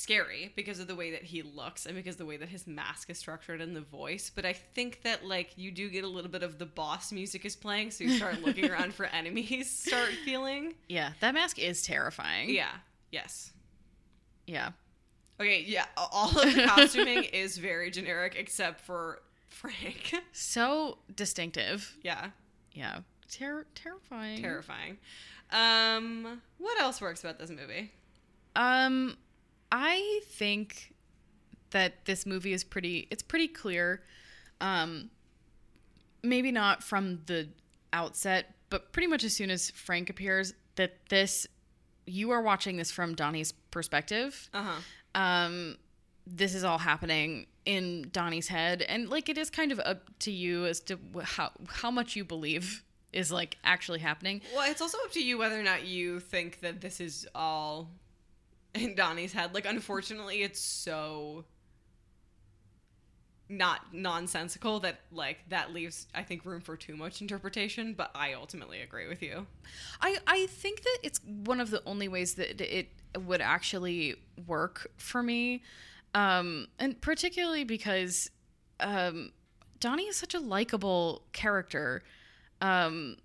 [0.00, 2.66] scary because of the way that he looks and because of the way that his
[2.66, 4.30] mask is structured and the voice.
[4.34, 7.44] But I think that like you do get a little bit of the boss music
[7.44, 9.70] is playing, so you start looking around for enemies.
[9.70, 10.74] Start feeling.
[10.88, 12.50] Yeah, that mask is terrifying.
[12.50, 12.70] Yeah.
[13.10, 13.52] Yes.
[14.46, 14.70] Yeah.
[15.40, 15.62] Okay.
[15.66, 15.86] Yeah.
[15.96, 20.14] All of the costuming is very generic except for Frank.
[20.32, 21.96] So distinctive.
[22.02, 22.30] yeah.
[22.72, 23.00] Yeah.
[23.30, 24.40] Ter- terrifying.
[24.40, 24.98] Terrifying.
[25.52, 26.40] Um.
[26.58, 27.92] What else works about this movie?
[28.56, 29.16] Um,
[29.72, 30.94] I think
[31.70, 33.06] that this movie is pretty.
[33.10, 34.02] It's pretty clear.
[34.60, 35.10] Um,
[36.22, 37.48] maybe not from the
[37.92, 41.46] outset, but pretty much as soon as Frank appears, that this
[42.06, 44.48] you are watching this from Donnie's perspective.
[44.52, 45.20] Uh huh.
[45.20, 45.76] Um,
[46.26, 50.30] this is all happening in Donnie's head, and like it is kind of up to
[50.30, 54.40] you as to how how much you believe is like actually happening.
[54.54, 57.90] Well, it's also up to you whether or not you think that this is all
[58.74, 59.54] in Donnie's head.
[59.54, 61.44] Like, unfortunately, it's so
[63.50, 67.94] not nonsensical that like that leaves I think room for too much interpretation.
[67.94, 69.46] But I ultimately agree with you.
[70.00, 74.14] I I think that it's one of the only ways that it would actually
[74.46, 75.62] work for me,
[76.14, 78.30] um, and particularly because
[78.78, 79.32] um,
[79.80, 82.04] Donnie is such a likable character,
[82.60, 83.16] um,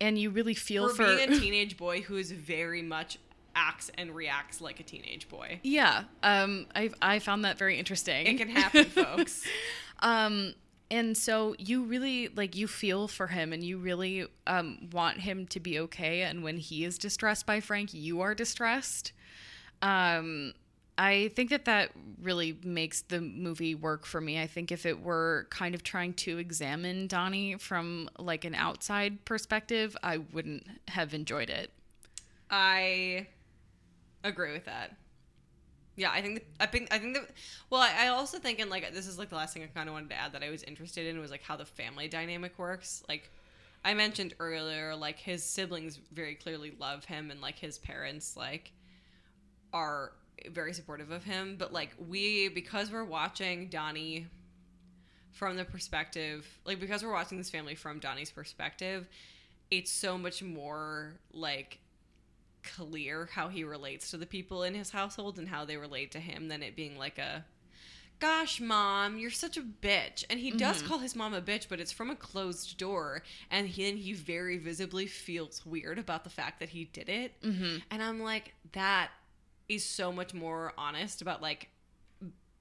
[0.00, 3.18] and you really feel For for, being a teenage boy who is very much
[3.58, 6.04] acts and reacts like a teenage boy, yeah.
[6.22, 8.26] Um, I I found that very interesting.
[8.26, 9.44] it can happen, folks.
[10.00, 10.54] Um,
[10.90, 15.46] and so you really like you feel for him and you really um, want him
[15.48, 16.22] to be okay.
[16.22, 19.12] And when he is distressed by Frank, you are distressed.
[19.82, 20.54] Um,
[20.96, 24.40] I think that that really makes the movie work for me.
[24.40, 29.24] I think if it were kind of trying to examine Donnie from like an outside
[29.24, 31.70] perspective, I wouldn't have enjoyed it.
[32.50, 33.28] I
[34.24, 34.96] agree with that.
[35.96, 37.30] Yeah, I think I think I think that.
[37.70, 39.88] Well, I, I also think, and like this is like the last thing I kind
[39.88, 42.56] of wanted to add that I was interested in was like how the family dynamic
[42.56, 43.02] works.
[43.08, 43.32] Like
[43.84, 48.70] I mentioned earlier, like his siblings very clearly love him, and like his parents like
[49.72, 50.12] are
[50.50, 51.56] very supportive of him.
[51.58, 54.28] But like we, because we're watching Donnie
[55.32, 59.08] from the perspective, like because we're watching this family from Donnie's perspective,
[59.70, 61.80] it's so much more like
[62.76, 66.20] clear how he relates to the people in his household and how they relate to
[66.20, 67.44] him than it being like a
[68.20, 70.24] gosh mom you're such a bitch.
[70.28, 73.22] And he does call his mom a bitch but it's from a closed door.
[73.50, 77.40] And then he very visibly feels weird about the fact that he did it.
[77.42, 77.78] Mm-hmm.
[77.90, 79.10] and i'm like that
[79.68, 81.68] is so much more honest about like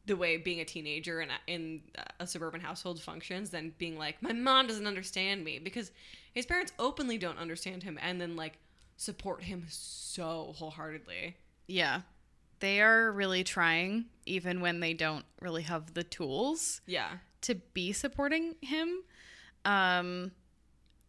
[0.07, 1.81] the way being a teenager in a, in
[2.19, 5.59] a suburban household functions than being like my mom doesn't understand me.
[5.59, 5.91] Because
[6.33, 8.57] his parents openly don't understand him and then like
[8.97, 11.37] support him so wholeheartedly.
[11.67, 12.01] Yeah.
[12.59, 16.81] They are really trying, even when they don't really have the tools.
[16.85, 17.09] Yeah.
[17.41, 19.03] to be supporting him.
[19.63, 20.31] Um,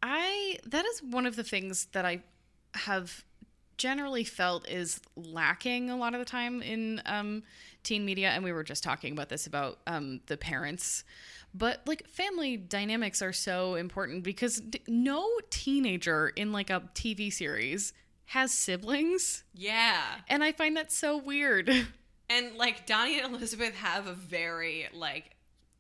[0.03, 2.23] I that is one of the things that I
[2.75, 3.25] have
[3.79, 7.43] generally felt is lacking a lot of the time in um,
[7.85, 11.05] teen media, and we were just talking about this about um, the parents.
[11.55, 17.33] But like family dynamics are so important because d- no teenager in like a TV
[17.33, 17.95] series
[18.27, 20.03] has siblings, Yeah.
[20.29, 21.71] and I find that so weird.
[22.31, 25.31] And like Donnie and Elizabeth have a very like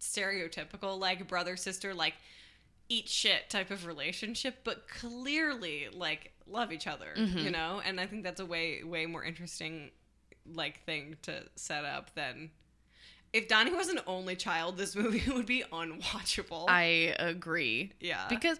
[0.01, 2.15] stereotypical like brother sister like
[2.89, 7.39] eat shit type of relationship, but clearly like love each other, Mm-hmm.
[7.39, 7.81] you know?
[7.85, 9.91] And I think that's a way way more interesting
[10.55, 12.51] like thing to set up than
[13.35, 16.65] if Donnie was an only child, this movie would be unwatchable.
[16.69, 17.93] I agree.
[18.01, 18.27] yeah.
[18.31, 18.59] because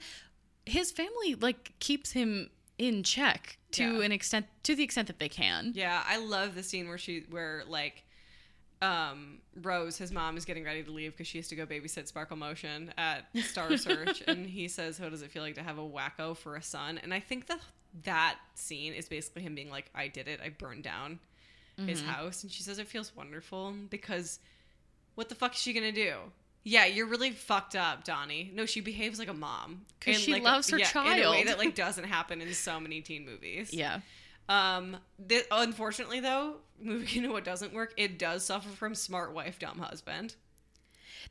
[0.67, 4.05] his family like keeps him in check to Yeah.
[4.05, 5.73] an extent to the extent that they can.
[5.75, 8.05] Yeah, I love the scene where she where like
[8.83, 12.07] um Rose, his mom, is getting ready to leave because she has to go babysit
[12.07, 15.79] Sparkle Motion at Star Search, and he says, "How does it feel like to have
[15.79, 17.61] a wacko for a son?" And I think that
[18.05, 20.41] that scene is basically him being like, "I did it.
[20.43, 21.19] I burned down
[21.87, 24.41] his house," and she says, "It feels wonderful because
[25.15, 26.17] what the fuck is she gonna do?"
[26.65, 28.51] Yeah, you're really fucked up, Donnie.
[28.53, 31.31] No, she behaves like a mom 'Cause And, she like, loves her yeah, in a
[31.31, 33.73] way that like doesn't happen in so many teen movies.
[33.73, 34.01] Yeah.
[34.49, 34.97] Um,
[35.29, 39.79] th- unfortunately, though, moving into what doesn't work, it does suffer from smart wife, dumb
[39.79, 40.37] husband.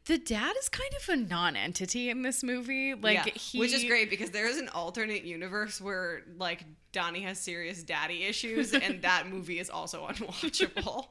[0.06, 2.94] The dad is kind of a non-entity in this movie.
[2.94, 7.22] Like Yeah, he which is great because there is an alternate universe where like Donnie
[7.22, 11.08] has serious daddy issues, and that movie is also unwatchable.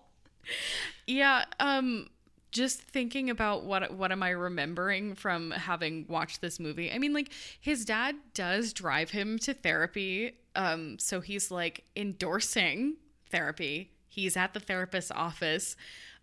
[1.06, 2.08] Yeah, um
[2.56, 6.90] just thinking about what what am I remembering from having watched this movie.
[6.90, 7.30] I mean like
[7.60, 10.32] his dad does drive him to therapy.
[10.54, 12.96] Um so he's like endorsing
[13.30, 13.90] therapy.
[14.08, 15.76] He's at the therapist's office.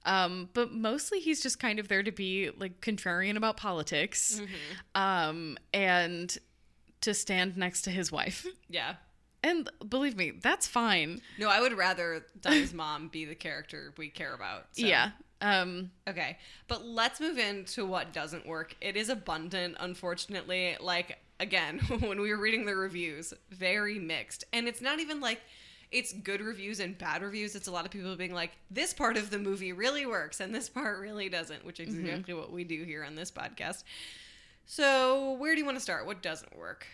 [0.06, 4.42] Um but mostly he's just kind of there to be like contrarian about politics.
[4.96, 6.36] Um and
[7.02, 8.48] to stand next to his wife.
[8.70, 8.96] yeah.
[9.44, 11.22] And believe me, that's fine.
[11.38, 14.68] No, I would rather Donnie's mom be the character we care about.
[14.72, 14.86] so.
[14.88, 15.12] Yeah.
[15.44, 16.38] Um Okay,
[16.68, 18.76] but let's move into what doesn't work.
[18.82, 20.76] It is abundant, unfortunately.
[20.80, 24.46] Like, again, when we were reading the reviews, very mixed.
[24.52, 25.42] And it's not even like
[25.92, 27.56] it's good reviews and bad reviews.
[27.56, 30.56] It's a lot of people being like, this part of the movie really works and
[30.56, 33.84] this part really doesn't, which is exactly what we do here on this podcast.
[34.66, 36.08] So, where do you want to start?
[36.08, 36.88] What doesn't work?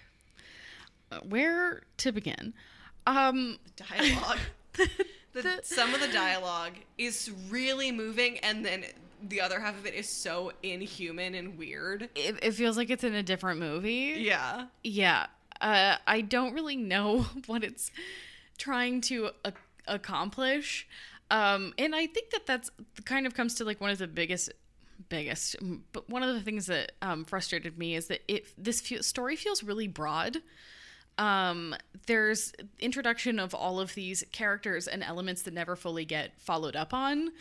[1.27, 2.53] where to begin?
[3.07, 4.39] Um Dialogue.
[5.33, 8.85] the, some of the dialogue is really moving, and then
[9.27, 12.09] the other half of it is so inhuman and weird.
[12.15, 14.15] it, it feels like it's in a different movie.
[14.17, 14.67] Yeah.
[14.83, 15.27] Yeah.
[15.61, 17.91] Uh, I don't really know what it's
[18.57, 19.53] trying to a-
[19.87, 20.87] accomplish.
[21.31, 22.71] Um, and I think that that's
[23.05, 24.51] kind of comes to like one of the biggest,
[25.09, 25.57] biggest,
[25.91, 29.35] but one of the things that um, frustrated me is that it this fe- story
[29.35, 30.37] feels really broad.
[31.19, 31.75] Um,
[32.07, 36.93] there's introduction of all of these characters and elements that never fully get followed up
[36.93, 37.31] on.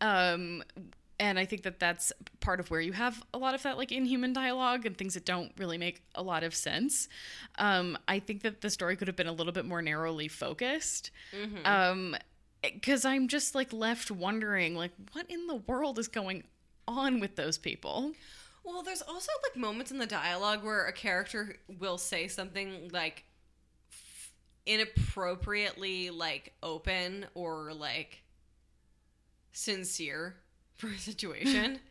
[0.00, 0.62] Um,
[1.20, 3.92] and I think that that's part of where you have a lot of that like
[3.92, 7.08] inhuman dialogue and things that don't really make a lot of sense.
[7.58, 11.10] Um, I think that the story could have been a little bit more narrowly focused.
[11.64, 12.16] Um,
[12.62, 16.42] because I'm just like left wondering like what in the world is going
[16.88, 18.12] on with those people.
[18.64, 23.24] Well, there's also like moments in the dialogue where a character will say something like
[24.66, 28.22] inappropriately like open or like
[29.52, 30.36] sincere
[30.76, 31.78] for a situation.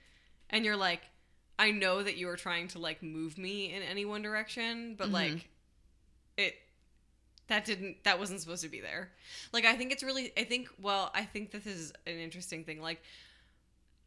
[0.51, 1.01] And you're like
[1.59, 5.05] I know that you are trying to like move me in any one direction, but
[5.05, 5.13] mm-hmm.
[5.13, 5.49] like
[6.38, 6.55] it
[7.49, 9.11] that didn't that wasn't supposed to be there.
[9.51, 12.82] Like I think it's really I think well, I think this is an interesting thing.
[12.82, 13.03] Like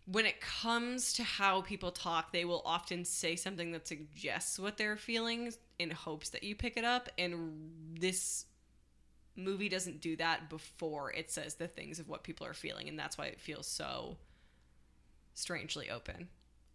[0.07, 4.77] when it comes to how people talk, they will often say something that suggests what
[4.77, 7.09] they're feeling in hopes that you pick it up.
[7.19, 8.47] And this
[9.37, 12.89] movie doesn't do that before it says the things of what people are feeling.
[12.89, 14.17] And that's why it feels so
[15.35, 16.29] strangely open.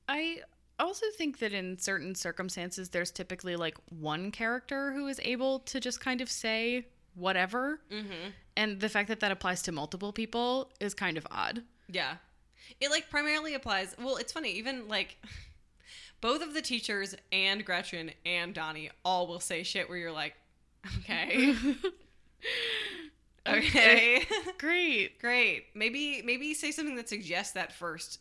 [0.08, 0.42] I
[0.80, 5.80] also think that in certain circumstances, there's typically like one character who is able to
[5.80, 7.82] just kind of say whatever.
[7.92, 8.30] Mm-hmm.
[8.56, 11.64] And the fact that that applies to multiple people is kind of odd.
[11.90, 12.16] Yeah.
[12.80, 13.96] It like primarily applies.
[14.00, 15.18] Well, it's funny, even like
[16.22, 20.34] both of the teachers and Gretchen and Donnie all will say shit where you're like,
[21.00, 21.56] okay.
[23.48, 24.26] okay.
[24.58, 25.20] Great.
[25.20, 25.66] Great.
[25.76, 28.20] Maybe maybe say something that suggests that first.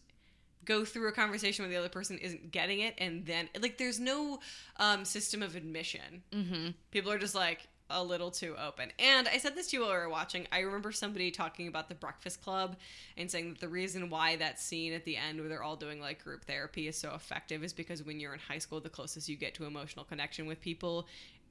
[0.65, 4.01] Go through a conversation where the other person isn't getting it, and then like there's
[4.01, 4.41] no
[4.79, 6.25] um, system of admission.
[6.33, 6.71] Mm-hmm.
[6.91, 8.91] People are just like a little too open.
[8.99, 10.47] And I said this to you while we were watching.
[10.51, 12.77] I remember somebody talking about the Breakfast Club
[13.17, 16.01] and saying that the reason why that scene at the end where they're all doing
[16.01, 19.29] like group therapy is so effective is because when you're in high school, the closest
[19.29, 21.07] you get to emotional connection with people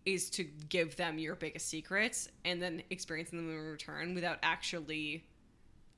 [0.05, 5.23] is to give them your biggest secrets and then experiencing them in return without actually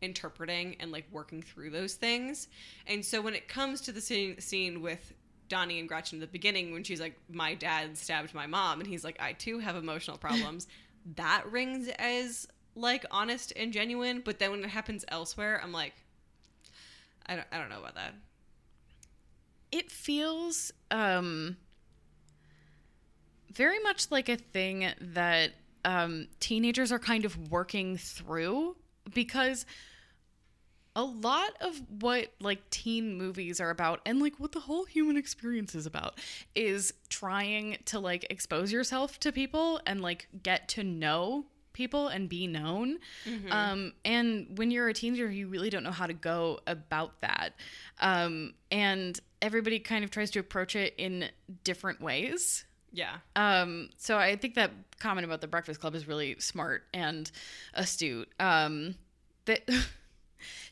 [0.01, 2.47] interpreting and like working through those things.
[2.85, 5.13] And so when it comes to the scene, scene with
[5.50, 8.88] Donnie and Gretchen at the beginning when she's like, My dad stabbed my mom, and
[8.88, 10.68] he's like, I too have emotional problems,
[11.16, 14.22] that rings as like honest and genuine.
[14.24, 15.93] But then when it happens elsewhere, I'm like,
[17.26, 18.14] I don't, I don't know about that.
[19.72, 21.58] It feels um
[23.58, 25.52] very much like a thing that
[25.84, 28.76] um, teenagers are kind of working through
[29.14, 29.66] because
[30.98, 35.16] a lot of what like teen movies are about and like what the whole human
[35.16, 36.20] experience is about
[36.56, 42.28] is trying to like expose yourself to people and like get to know people and
[42.28, 42.98] be known
[43.52, 47.54] um, and when you're a teenager you really don't know how to go about that
[48.00, 51.30] um, and everybody kind of tries to approach it in
[51.64, 53.18] different ways Yeah.
[53.36, 57.30] um, so I think that comment about the Breakfast Club is really smart and
[57.76, 58.30] astute.
[58.39, 58.95] Um,
[59.45, 59.70] that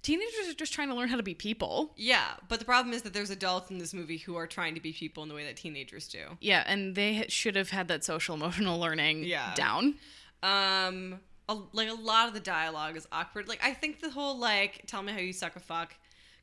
[0.01, 1.91] teenagers are just trying to learn how to be people.
[1.95, 4.81] Yeah, but the problem is that there's adults in this movie who are trying to
[4.81, 6.37] be people in the way that teenagers do.
[6.41, 9.53] Yeah, and they should have had that social emotional learning Yeah.
[9.55, 9.95] down.
[10.43, 13.47] Um, a, like a lot of the dialogue is awkward.
[13.47, 15.93] Like I think the whole like "tell me how you suck a fuck"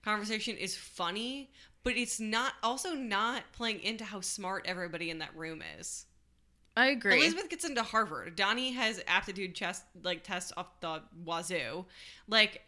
[0.05, 1.51] conversation is funny,
[1.85, 6.07] but it's not also not playing into how smart everybody in that room is.
[6.77, 7.17] I agree.
[7.19, 8.35] Elizabeth gets into Harvard.
[8.35, 11.85] Donnie has aptitude chest like tests off the wazoo.
[12.29, 12.63] Like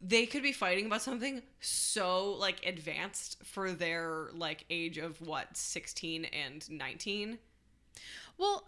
[0.00, 5.56] they could be fighting about something so like advanced for their like age of what
[5.56, 7.38] 16 and 19
[8.36, 8.64] Well,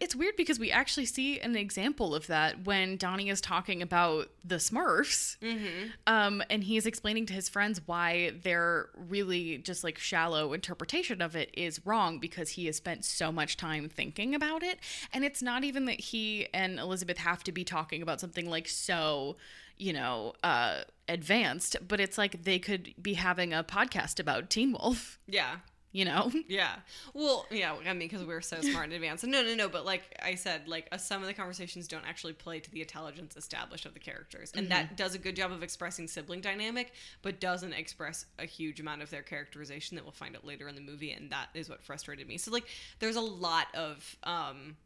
[0.00, 4.28] it's weird because we actually see an example of that when Donnie is talking about
[4.44, 5.38] the Smurfs.
[5.38, 5.88] mm-hmm.
[6.06, 11.36] Um, and he's explaining to his friends why their really just like shallow interpretation of
[11.36, 14.78] it is wrong because he has spent so much time thinking about it.
[15.12, 18.68] And it's not even that he and Elizabeth have to be talking about something like
[18.68, 19.36] so,
[19.82, 24.72] you know, uh, advanced, but it's like they could be having a podcast about Teen
[24.72, 25.56] Wolf, yeah
[25.92, 26.30] you know?
[26.48, 26.76] Yeah.
[27.14, 29.22] Well, yeah, I mean, because we're so smart in advance.
[29.24, 29.68] No, no, no.
[29.68, 32.80] But like I said, like uh, some of the conversations don't actually play to the
[32.80, 34.52] intelligence established of the characters.
[34.54, 38.80] And that does a good job of expressing sibling dynamic, but doesn't express a huge
[38.80, 41.12] amount of their characterization that we'll find out later in the movie.
[41.12, 42.36] And that is what frustrated me.
[42.36, 42.66] So, like,
[42.98, 44.76] there's a lot of, um,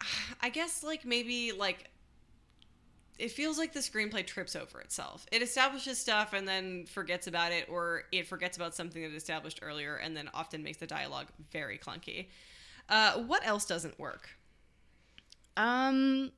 [0.40, 1.90] I guess, like, maybe, like,
[3.18, 5.26] it feels like the screenplay trips over itself.
[5.32, 9.16] It establishes stuff and then forgets about it, or it forgets about something that it
[9.16, 12.28] established earlier and then often makes the dialogue very clunky.
[12.88, 14.28] Uh, what else doesn't work?
[15.56, 16.32] Um,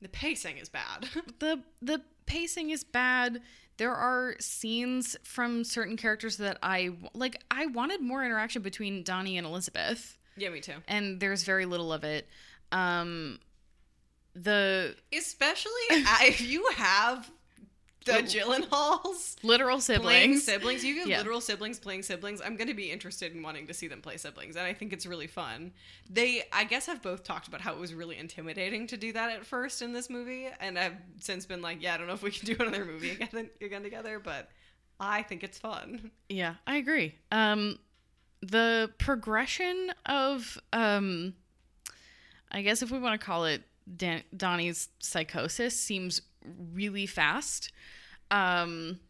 [0.00, 1.08] The pacing is bad.
[1.40, 3.40] the the pacing is bad
[3.76, 9.36] there are scenes from certain characters that i like i wanted more interaction between donnie
[9.36, 10.74] and elizabeth yeah, me too.
[10.86, 12.28] and there's very little of it
[12.70, 13.40] um
[14.40, 17.30] the Especially if you have
[18.06, 18.12] the.
[18.12, 20.82] Gyllenhaals literal siblings siblings.
[20.84, 21.18] You have Yeah.
[21.18, 22.40] literal siblings playing siblings.
[22.40, 24.92] I'm going to be interested in wanting to see them play siblings, and I think
[24.94, 25.72] it's really fun.
[26.08, 29.30] They, I guess, have both talked about how it was really intimidating to do that
[29.30, 32.22] at first in this movie, and I've since been like, yeah, I don't know if
[32.22, 34.48] we can do another movie again, again together, but
[34.98, 36.10] I think it's fun.
[36.28, 37.78] yeah i agree um
[38.42, 41.32] the progression of um
[42.52, 43.62] i guess if we want to call it
[43.96, 46.22] Dan- donnie's psychosis seems
[46.72, 47.72] really fast
[48.30, 49.00] um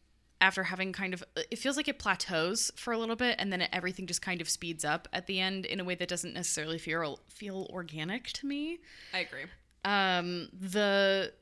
[0.40, 3.68] after having kind of it feels like it plateaus for a little bit and then
[3.72, 6.78] everything just kind of speeds up at the end in a way that doesn't necessarily
[6.78, 8.78] feel feel organic to me
[9.12, 9.44] I agree.
[9.84, 11.32] um the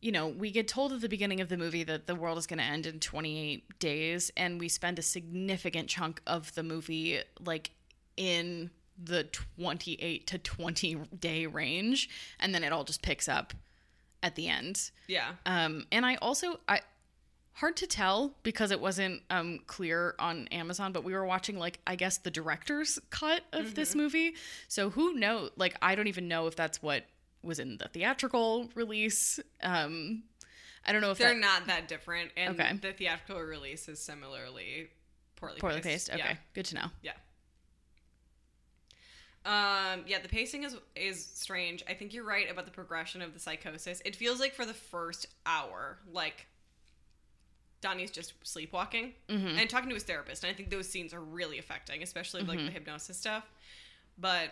[0.00, 2.46] you know we get told at the beginning of the movie that the world is
[2.46, 7.20] going to end in 28 days and we spend a significant chunk of the movie
[7.44, 7.70] like
[8.16, 8.70] in
[9.02, 12.08] the 28 to 20 day range
[12.40, 13.52] and then it all just picks up
[14.22, 15.32] at the end Yeah.
[15.44, 16.80] um and i also i
[17.52, 21.78] hard to tell because it wasn't um clear on amazon but we were watching like
[21.86, 24.34] i guess the director's cut of this movie
[24.68, 27.04] so who know like i don't even know if that's what
[27.42, 30.22] was in the theatrical release um
[30.86, 32.72] i don't know if They're that not that different, and Okay.
[32.80, 34.88] the theatrical release is similarly
[35.36, 36.36] poorly, poorly paced okay Yeah.
[36.54, 37.12] good to know Yeah.
[39.46, 41.84] Um, yeah, the pacing is is strange.
[41.88, 44.02] I think you're right about the progression of the psychosis.
[44.04, 46.48] It feels like for the first hour, like
[47.80, 49.12] Donnie's just sleepwalking
[49.58, 52.58] and talking to his therapist, and I think those scenes are really affecting, especially like
[52.58, 53.44] the hypnosis stuff.
[54.18, 54.50] But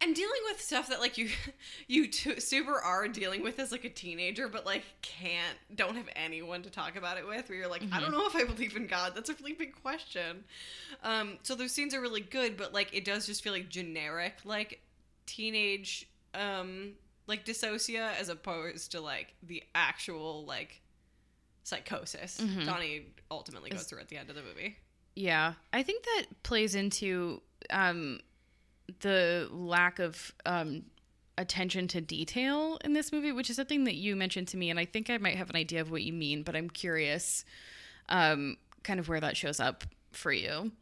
[0.00, 1.28] and dealing with stuff that like you
[1.88, 6.08] you t- super are dealing with as like a teenager but like can't don't have
[6.14, 8.76] anyone to talk about it with where you're like i don't know if i believe
[8.76, 9.12] in god.
[9.14, 10.44] That's a really big question.
[11.02, 14.34] Um so those scenes are really good but like it does just feel like generic
[14.44, 14.80] like
[15.26, 16.92] teenage um
[17.26, 20.80] like dyssocia as opposed to like the actual like
[21.64, 24.76] psychosis donnie ultimately goes through at the end of the movie.
[25.14, 28.20] Yeah, I think that plays into um,
[29.00, 30.84] the lack of um,
[31.36, 34.78] attention to detail in this movie, which is something that you mentioned to me, and
[34.78, 37.44] I think I might have an idea of what you mean, but I'm curious,
[38.08, 40.72] um, kind of where that shows up for you.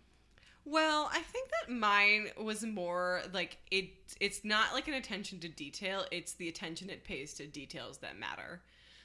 [0.64, 3.90] Well, I think that mine was more like it.
[4.18, 6.04] It's not like an attention to detail.
[6.10, 8.62] It's the attention it pays to details that matter.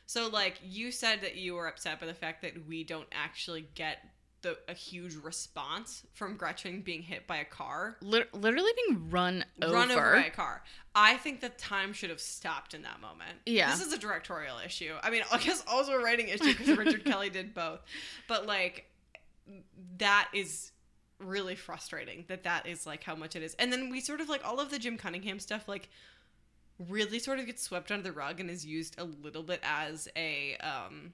[0.07, 3.67] So, like you said that you were upset by the fact that we don't actually
[3.75, 3.99] get
[4.41, 9.45] the a huge response from Gretchen being hit by a car, Lit- literally being run
[9.61, 9.73] over.
[9.73, 10.63] run over by a car.
[10.95, 13.39] I think that time should have stopped in that moment.
[13.45, 13.71] Yeah.
[13.71, 14.93] this is a directorial issue.
[15.01, 17.79] I mean, I guess also a writing issue because Richard Kelly did both.
[18.27, 18.85] But like,
[19.97, 20.71] that is
[21.19, 22.25] really frustrating.
[22.27, 23.53] That that is like how much it is.
[23.55, 25.89] And then we sort of like all of the Jim Cunningham stuff like
[26.89, 30.07] really sort of gets swept under the rug and is used a little bit as
[30.15, 31.13] a um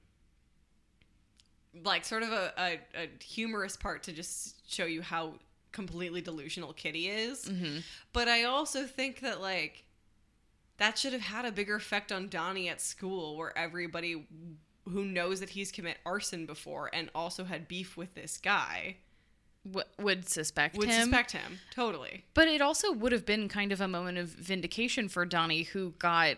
[1.83, 5.33] like sort of a, a, a humorous part to just show you how
[5.71, 7.45] completely delusional Kitty is.
[7.45, 7.83] Mhm.
[8.13, 9.83] But I also think that like
[10.77, 14.27] that should have had a bigger effect on Donnie at school where everybody
[14.85, 18.95] who knows that he's commit arson before and also had beef with this guy
[19.65, 21.01] W- would suspect would him.
[21.03, 21.59] suspect him.
[21.75, 22.23] Totally.
[22.33, 25.91] But it also would have been kind of a moment of vindication for Donnie, who
[25.99, 26.37] got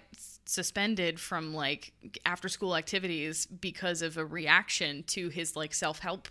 [0.49, 1.93] suspended from like
[2.25, 6.27] after school activities because of a reaction to his like self help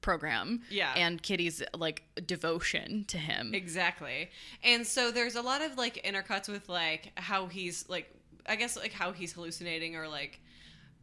[0.00, 0.62] program.
[0.68, 0.92] Yeah.
[0.96, 3.54] And Kitty's like devotion to him.
[3.54, 4.30] Exactly.
[4.64, 8.12] And so there's a lot of like intercuts with like how he's like
[8.46, 10.40] I guess like how he's hallucinating or like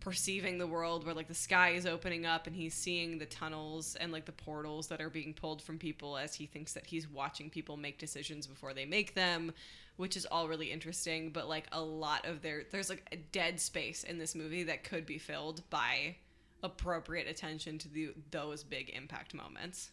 [0.01, 3.95] perceiving the world where like the sky is opening up and he's seeing the tunnels
[3.99, 7.10] and like the portals that are being pulled from people as he thinks that he's
[7.10, 9.53] watching people make decisions before they make them
[10.00, 13.60] which is all really interesting but like a lot of there there's like a dead
[13.60, 16.16] space in this movie that could be filled by
[16.64, 19.91] appropriate attention to the those big impact moments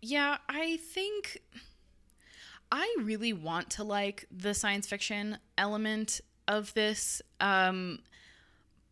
[0.00, 1.40] Yeah, I think
[2.70, 7.22] I really want to like the science fiction element of this.
[7.40, 8.00] Um,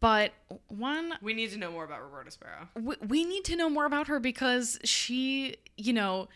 [0.00, 0.32] but
[0.68, 3.84] one, we need to know more about roberta sparrow we, we need to know more
[3.84, 6.28] about her because she, you know,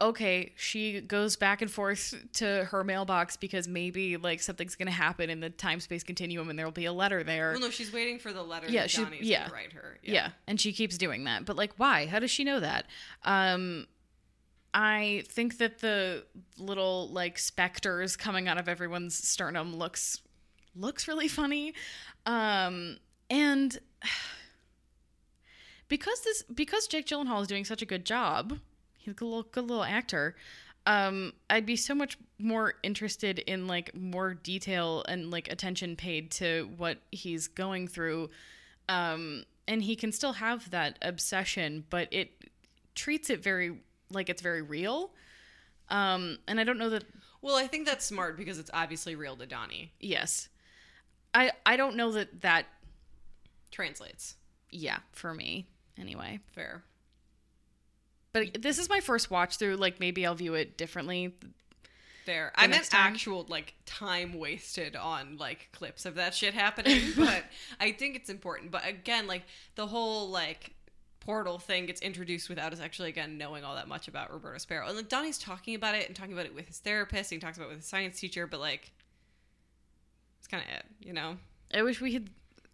[0.00, 5.30] okay, she goes back and forth to her mailbox because maybe like something's gonna happen
[5.30, 7.52] in the time space continuum and there'll be a letter there.
[7.52, 9.42] Well, no, she's waiting for the letter Yeah, that she- Donnie's yeah.
[9.42, 9.98] gonna write her.
[10.02, 10.30] yeah.
[10.46, 11.44] and she keeps doing that.
[11.44, 12.06] But like, why?
[12.06, 12.86] How does she know that?
[13.24, 13.86] Um,
[14.74, 16.24] I think that the
[16.58, 20.20] little like specters coming out of everyone's sternum looks
[20.74, 21.74] looks really funny,
[22.24, 22.96] um,
[23.28, 23.78] and
[25.88, 28.58] because this because Jake Gyllenhaal is doing such a good job,
[29.02, 30.34] he's a little, good little actor.
[30.86, 36.30] Um, I'd be so much more interested in like more detail and like attention paid
[36.32, 38.30] to what he's going through.
[38.88, 42.30] Um, and he can still have that obsession, but it
[42.96, 43.78] treats it very
[44.10, 45.10] like it's very real.
[45.88, 47.04] Um, and I don't know that
[47.42, 49.92] Well, I think that's smart because it's obviously real to Donnie.
[50.00, 50.48] yes.
[51.34, 52.66] I I don't know that that
[53.70, 54.34] Translates.
[54.68, 56.40] yeah, for me anyway.
[56.52, 56.82] Fair.
[58.32, 59.76] But this is my first watch through.
[59.76, 61.34] Like maybe I'll view it differently.
[62.24, 62.52] Fair.
[62.54, 63.14] I meant time?
[63.14, 67.44] actual like time wasted on like clips of that shit happening, but
[67.80, 68.70] I think it's important.
[68.70, 69.42] But again, like
[69.74, 70.74] the whole like
[71.20, 74.86] portal thing gets introduced without us actually again knowing all that much about Roberta Sparrow.
[74.86, 77.44] And like Donnie's talking about it and talking about it with his therapist, and he
[77.44, 78.92] talks about it with his science teacher, but like
[80.38, 81.36] it's kind of it, you know?
[81.74, 82.30] I wish we had.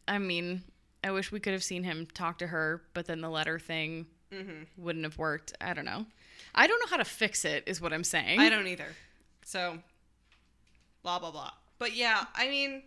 [0.07, 0.63] I mean,
[1.03, 4.07] I wish we could have seen him talk to her, but then the letter thing
[4.33, 4.83] Mm-hmm.
[4.83, 5.55] wouldn't have worked.
[5.61, 6.07] I don't know.
[6.55, 7.65] I don't know how to fix it.
[7.67, 8.41] Is what I'm saying.
[8.41, 8.89] I don't either.
[9.45, 9.79] So,
[11.03, 11.53] blah blah blah.
[11.79, 12.83] But yeah, I mean,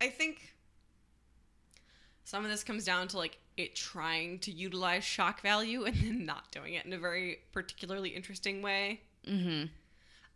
[0.00, 0.52] I think
[2.24, 6.24] some of this comes down to like it trying to utilize shock value and then
[6.24, 9.00] not doing it in a very particularly interesting way.
[9.26, 9.66] Mm-hmm.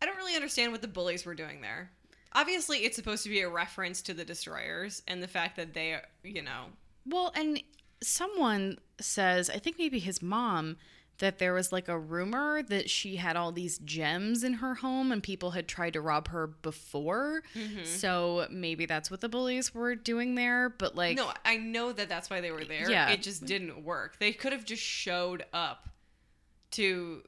[0.03, 1.91] I don't really understand what the bullies were doing there.
[2.35, 5.97] Obviously, it's supposed to be a reference to the destroyers and the fact that they,
[6.25, 6.65] you know,
[7.07, 7.63] Well, and
[8.03, 10.77] someone says, I think maybe his mom,
[11.19, 15.13] that there was like a rumor that she had all these gems in her home
[15.13, 17.43] and people had tried to rob her before.
[17.55, 17.85] Mm-hmm.
[17.85, 20.71] So maybe that's what the bullies were doing there.
[20.71, 22.91] But like, no, I know that that's why they were there.
[22.91, 23.11] Yeah.
[23.11, 24.19] It just didn't work.
[24.19, 25.89] They could have just showed up
[26.73, 27.23] to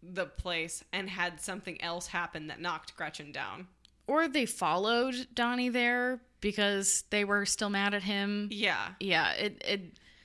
[0.00, 3.66] the place and had something else happen that knocked Gretchen down.
[4.06, 8.48] Or they followed Donnie there because they were still mad at him.
[8.50, 8.88] Yeah.
[9.00, 9.80] Yeah, it, it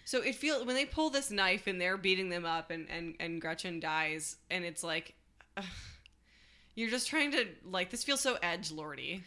[0.06, 3.16] So it feels when they pull this knife and they're beating them up and and
[3.20, 5.16] and Gretchen dies and it's like
[5.58, 5.64] ugh,
[6.76, 9.24] you're just trying to like this feels so edge lordy.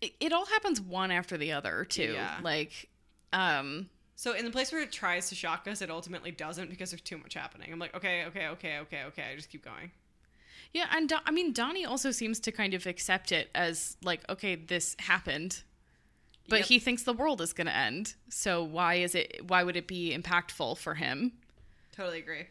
[0.00, 2.12] it, it all happens one after the other too.
[2.14, 2.38] Yeah.
[2.42, 2.88] Like,
[3.32, 6.90] um, So in the place where it tries to shock us, it ultimately doesn't because
[6.90, 7.72] there's too much happening.
[7.72, 9.24] I'm like, okay, okay, okay, okay, okay.
[9.32, 9.90] I just keep going.
[10.74, 14.28] Yeah, and Don- I mean Donnie also seems to kind of accept it as like,
[14.28, 15.62] okay, this happened,
[16.48, 16.68] but Yep.
[16.68, 18.14] he thinks the world is going to end.
[18.28, 19.46] So why is it?
[19.46, 21.32] Why would it be impactful for him?
[21.92, 22.48] Totally agree.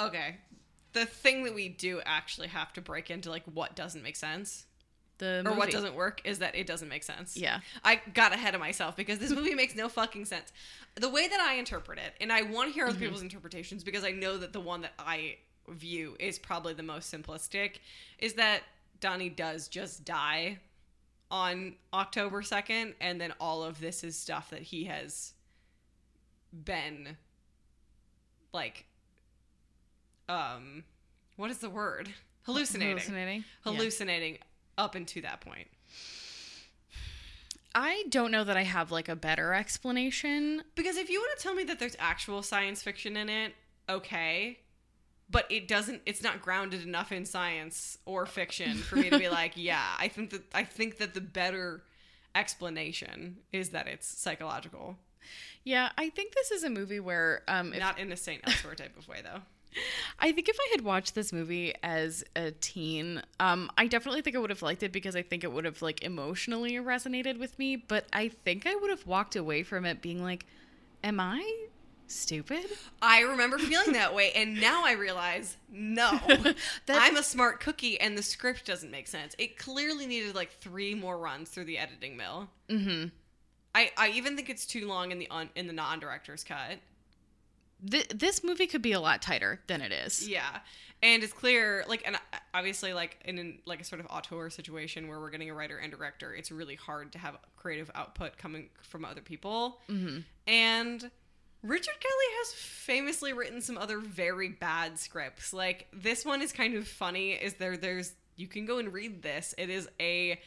[0.00, 0.38] Okay.
[0.94, 4.66] The thing that we do actually have to break into like what doesn't make sense
[5.18, 7.36] The or what doesn't work is that it doesn't make sense.
[7.36, 7.60] Yeah.
[7.84, 10.52] I got ahead of myself because this movie makes no fucking sense.
[10.96, 13.04] The way that I interpret it, and I want to hear other mm-hmm.
[13.04, 15.36] people's interpretations because I know that the one that I
[15.68, 17.76] view is probably the most simplistic,
[18.18, 18.62] is that
[19.00, 20.58] Donnie does just die
[21.30, 25.32] on October 2nd, and then all of this is stuff that he has
[26.64, 27.16] been
[28.52, 28.86] like
[30.28, 30.84] um
[31.36, 32.08] what is the word?
[32.42, 32.96] Hallucinating.
[32.96, 33.38] Hallucinating.
[33.38, 33.72] Yeah.
[33.72, 34.38] Hallucinating
[34.78, 35.66] up into that point.
[37.74, 40.62] I don't know that I have like a better explanation.
[40.76, 43.54] Because if you want to tell me that there's actual science fiction in it,
[43.88, 44.58] okay.
[45.30, 49.28] But it doesn't it's not grounded enough in science or fiction for me to be
[49.40, 51.82] like, yeah, I think that I think that the better
[52.34, 54.96] explanation is that it's psychological.
[55.64, 58.74] Yeah, I think this is a movie where um if, Not in a Saint Elsewhere
[58.74, 59.40] type of way though.
[60.20, 64.36] I think if I had watched this movie as a teen, um, I definitely think
[64.36, 67.58] I would have liked it because I think it would have like emotionally resonated with
[67.58, 67.74] me.
[67.76, 70.46] But I think I would have walked away from it being like,
[71.02, 71.66] "Am I
[72.14, 72.64] stupid?"
[73.02, 76.18] I remember feeling that way, and now I realize no.
[76.88, 79.34] I'm a smart cookie, and the script doesn't make sense.
[79.38, 82.48] It clearly needed like three more runs through the editing mill.
[82.68, 83.08] Mm-hmm.
[83.74, 86.78] I, I even think it's too long in the un, in the non director's cut.
[87.90, 90.28] Th- this movie could be a lot tighter than it is.
[90.28, 90.60] Yeah,
[91.02, 92.16] and it's clear, like, and
[92.54, 95.76] obviously, like in an, like a sort of auteur situation where we're getting a writer
[95.76, 99.80] and director, it's really hard to have creative output coming from other people.
[99.90, 100.20] Mm-hmm.
[100.46, 101.10] And
[101.64, 105.54] Richard Kelly has famously written some other very bad scripts.
[105.54, 107.32] Like this one is kind of funny.
[107.32, 107.78] Is there?
[107.78, 109.54] There's you can go and read this.
[109.56, 110.38] It is a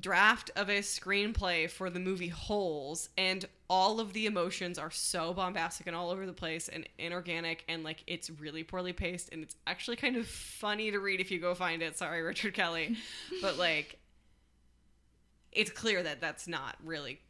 [0.00, 5.34] draft of a screenplay for the movie Holes, and all of the emotions are so
[5.34, 9.42] bombastic and all over the place and inorganic, and like it's really poorly paced, and
[9.42, 11.98] it's actually kind of funny to read if you go find it.
[11.98, 12.96] Sorry, Richard Kelly,
[13.42, 13.98] but like
[15.52, 17.20] it's clear that that's not really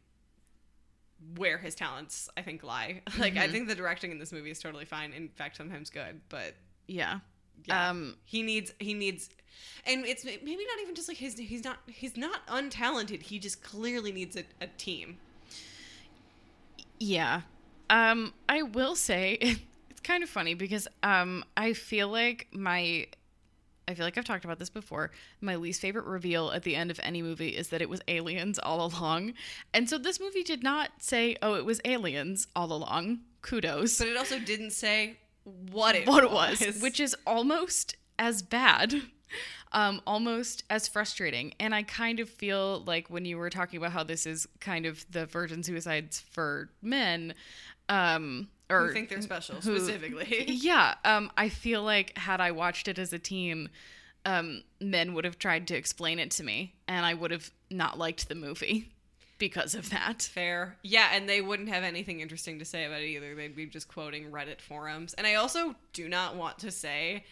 [1.37, 3.01] where his talents I think lie.
[3.19, 5.13] Like I think the directing in this movie is totally fine.
[5.13, 6.53] In fact, sometimes good, but
[6.87, 7.19] Yeah.
[7.65, 7.89] yeah.
[7.89, 9.29] Um, he needs he needs
[9.85, 13.21] and it's maybe not even just like his he's not he's not untalented.
[13.21, 15.17] He just clearly needs a, a team.
[16.99, 17.41] Yeah.
[17.89, 19.37] Um, I will say
[19.89, 23.07] it's kind of funny because um, I feel like my
[23.87, 25.11] I feel like I've talked about this before.
[25.41, 28.57] My least favorite reveal at the end of any movie is that it was aliens
[28.59, 29.33] all along.
[29.73, 33.99] And so this movie did not say, "Oh, it was aliens all along." Kudos.
[33.99, 35.17] But it also didn't say
[35.71, 38.95] what it what it was, was, which is almost as bad,
[39.71, 41.53] um, almost as frustrating.
[41.59, 44.85] And I kind of feel like when you were talking about how this is kind
[44.85, 47.35] of the virgin suicides for men,
[47.89, 50.45] um, or who think they're special who- specifically.
[50.47, 53.69] yeah, um, I feel like had I watched it as a team,
[54.25, 57.97] um, men would have tried to explain it to me, and I would have not
[57.97, 58.91] liked the movie
[59.37, 60.23] because of that.
[60.23, 60.77] Fair.
[60.81, 63.35] Yeah, and they wouldn't have anything interesting to say about it either.
[63.35, 65.13] They'd be just quoting Reddit forums.
[65.13, 67.25] And I also do not want to say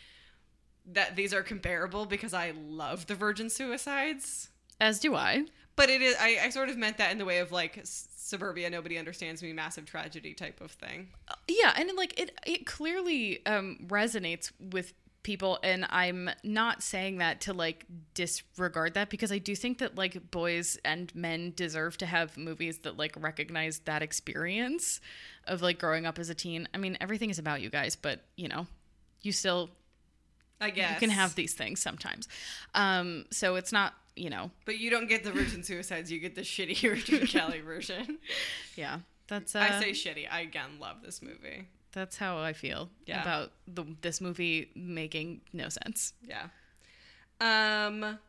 [0.91, 4.49] that these are comparable because I love the Virgin Suicides.
[4.81, 5.45] As do I.
[5.75, 8.69] But it is I, I sort of meant that in the way of like suburbia
[8.69, 11.09] nobody understands me massive tragedy type of thing.
[11.47, 14.93] yeah and like it it clearly um resonates with
[15.23, 19.97] people and i'm not saying that to like disregard that because i do think that
[19.97, 24.99] like boys and men deserve to have movies that like recognize that experience
[25.47, 26.67] of like growing up as a teen.
[26.73, 28.67] I mean everything is about you guys but you know
[29.21, 29.69] you still
[30.61, 32.27] I guess you can have these things sometimes.
[32.73, 36.35] Um so it's not you know But you don't get the Virgin Suicides, you get
[36.35, 38.19] the shitty Richard Kelly version.
[38.75, 40.27] yeah that's uh, I say shitty.
[40.29, 41.67] I again love this movie.
[41.93, 43.21] that's how i feel Yeah.
[43.21, 46.47] about the, this movie making no sense Yeah.
[47.41, 48.19] Um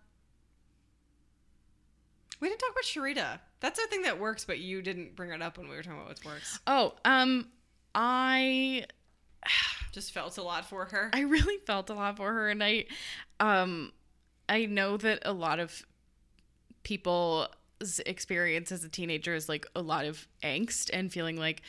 [2.40, 3.40] We didn't talk about Cherita.
[3.60, 5.98] That's a thing that works, but you didn't bring it up when we were talking
[5.98, 6.58] about what works.
[6.66, 7.48] Oh, um,
[7.94, 8.84] I
[9.92, 11.10] Just felt a lot for her.
[11.14, 12.84] I really felt a lot for her, and I,
[13.40, 13.92] um,
[14.48, 15.84] I know that a lot of
[16.82, 17.48] people's
[18.06, 21.62] experience as a teenager is like a lot of angst and feeling like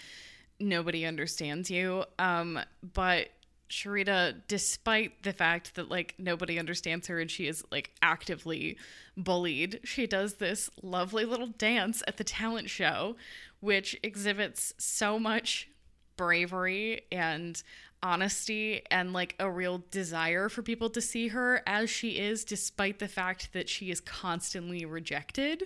[0.59, 2.03] nobody understands you.
[2.19, 2.59] Um,
[2.93, 3.29] but
[3.69, 8.77] Cherita, despite the fact that like nobody understands her and she is like actively
[9.17, 13.15] bullied, she does this lovely little dance at the talent show,
[13.59, 15.67] which exhibits so much
[16.15, 17.63] bravery and
[18.05, 22.99] honesty and like a real desire for people to see her as she is despite
[22.99, 25.63] the fact that she is constantly rejected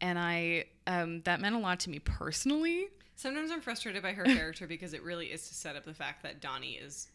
[0.00, 4.24] and i um that meant a lot to me personally Sometimes I'm frustrated by her
[4.36, 7.08] character because it really is to set up the fact that Donnie is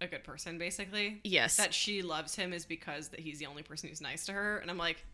[0.00, 1.20] a good person, basically.
[1.24, 1.56] Yes.
[1.56, 4.58] That she loves him is because that he's the only person who's nice to her.
[4.58, 5.04] And I'm like,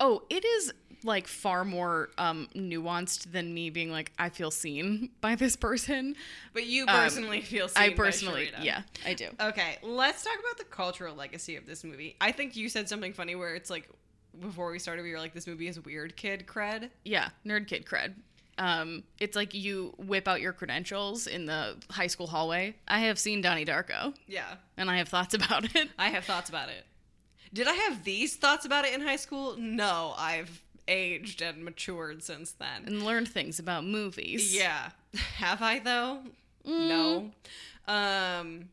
[0.00, 0.72] Oh, it is
[1.04, 6.16] like far more um nuanced than me being like I feel seen by this person.
[6.52, 9.28] but you Um, personally feel seen I personally, yeah, I do.
[9.40, 12.16] Okay, let's talk about the cultural legacy of this movie.
[12.20, 13.88] I think you said something funny where it's like
[14.40, 17.84] before we started, we were like, "This movie is weird kid cred." Yeah, nerd kid
[17.86, 18.14] cred.
[18.58, 22.74] Um, it's like you whip out your credentials in the high school hallway.
[22.88, 25.88] I have seen Donnie Darko, Yeah, and I have thoughts about it.
[25.96, 26.84] I have thoughts about it.
[27.52, 29.56] Did I have these thoughts about it in high school?
[29.58, 32.84] No, I've aged and matured since then.
[32.86, 34.54] and learned things about movies.
[34.56, 34.90] Yeah,
[35.36, 36.20] have I though?
[36.64, 37.30] No.
[37.86, 38.68] Um,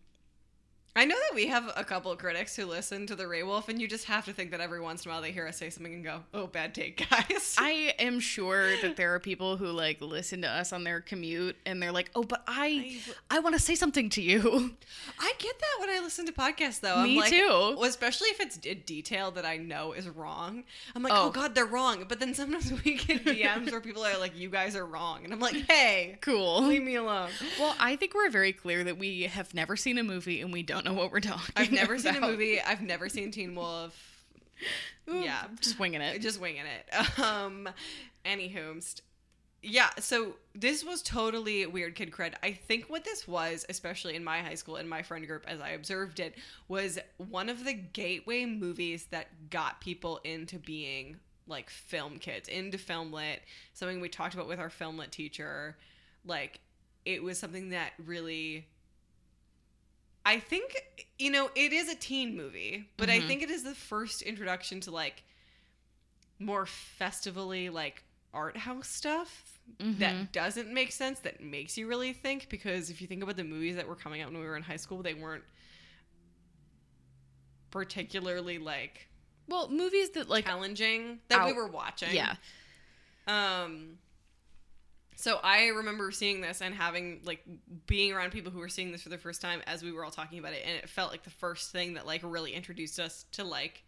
[0.98, 3.68] I know that we have a couple of critics who listen to the Ray Wolf,
[3.68, 5.58] and you just have to think that every once in a while they hear us
[5.58, 9.58] say something and go, "Oh, bad take, guys." I am sure that there are people
[9.58, 13.40] who like listen to us on their commute and they're like, "Oh, but I I,
[13.40, 14.72] want to say something to you."
[15.20, 17.04] I get that when I listen to podcasts, though.
[17.04, 17.78] Me I'm like, too.
[17.84, 20.64] especially if it's a detail that I know is wrong.
[20.96, 21.26] I'm like, oh.
[21.28, 21.30] Oh.
[21.32, 22.06] god, they're wrong.
[22.08, 25.34] But then sometimes we get DMs where people are like, you guys are wrong, and
[25.34, 26.62] I'm like, hey, Cool.
[26.64, 27.32] leave me alone.
[27.60, 30.64] Well, I think we're very clear that we have never seen a movie and we
[30.64, 32.62] don't know what we're talking I've never seen a movie.
[32.62, 34.24] I've never seen Teen Wolf.
[35.10, 35.44] Ooh, Yeah.
[35.60, 36.22] Just winging it.
[36.22, 37.20] Just winging it.
[37.20, 37.70] Um,
[38.26, 39.02] anywho,
[39.62, 39.90] yeah.
[40.00, 42.36] So this was totally weird kid cred.
[42.44, 45.60] I think what this was, especially in my high school and my friend group, as
[45.60, 46.36] I observed it,
[46.68, 51.18] was one of the gateway movies that got people into being
[51.48, 53.42] like film kids, into film lit.
[53.74, 55.78] Something we talked about with our film lit teacher.
[56.26, 56.60] Like
[57.06, 58.68] it was something that really.
[60.26, 60.84] I think
[61.20, 63.28] you know it is a teen movie, but I Mhm.
[63.28, 65.24] think it is the first introduction to like
[66.40, 68.04] more festively like
[68.34, 70.00] art house stuff Mhm.
[70.00, 73.44] that doesn't make sense that makes you really think because if you think about the
[73.44, 75.44] movies that were coming out when we were in high school they weren't
[77.72, 79.08] particularly like
[79.48, 82.36] well, movies that like challenging that we were watching yeah.
[83.28, 83.98] um
[85.16, 87.44] so I remember seeing this and having like
[87.88, 90.12] being around people who were seeing this for the first time as we were all
[90.12, 93.26] talking about it and it felt like the first thing that like really introduced us
[93.34, 93.84] to like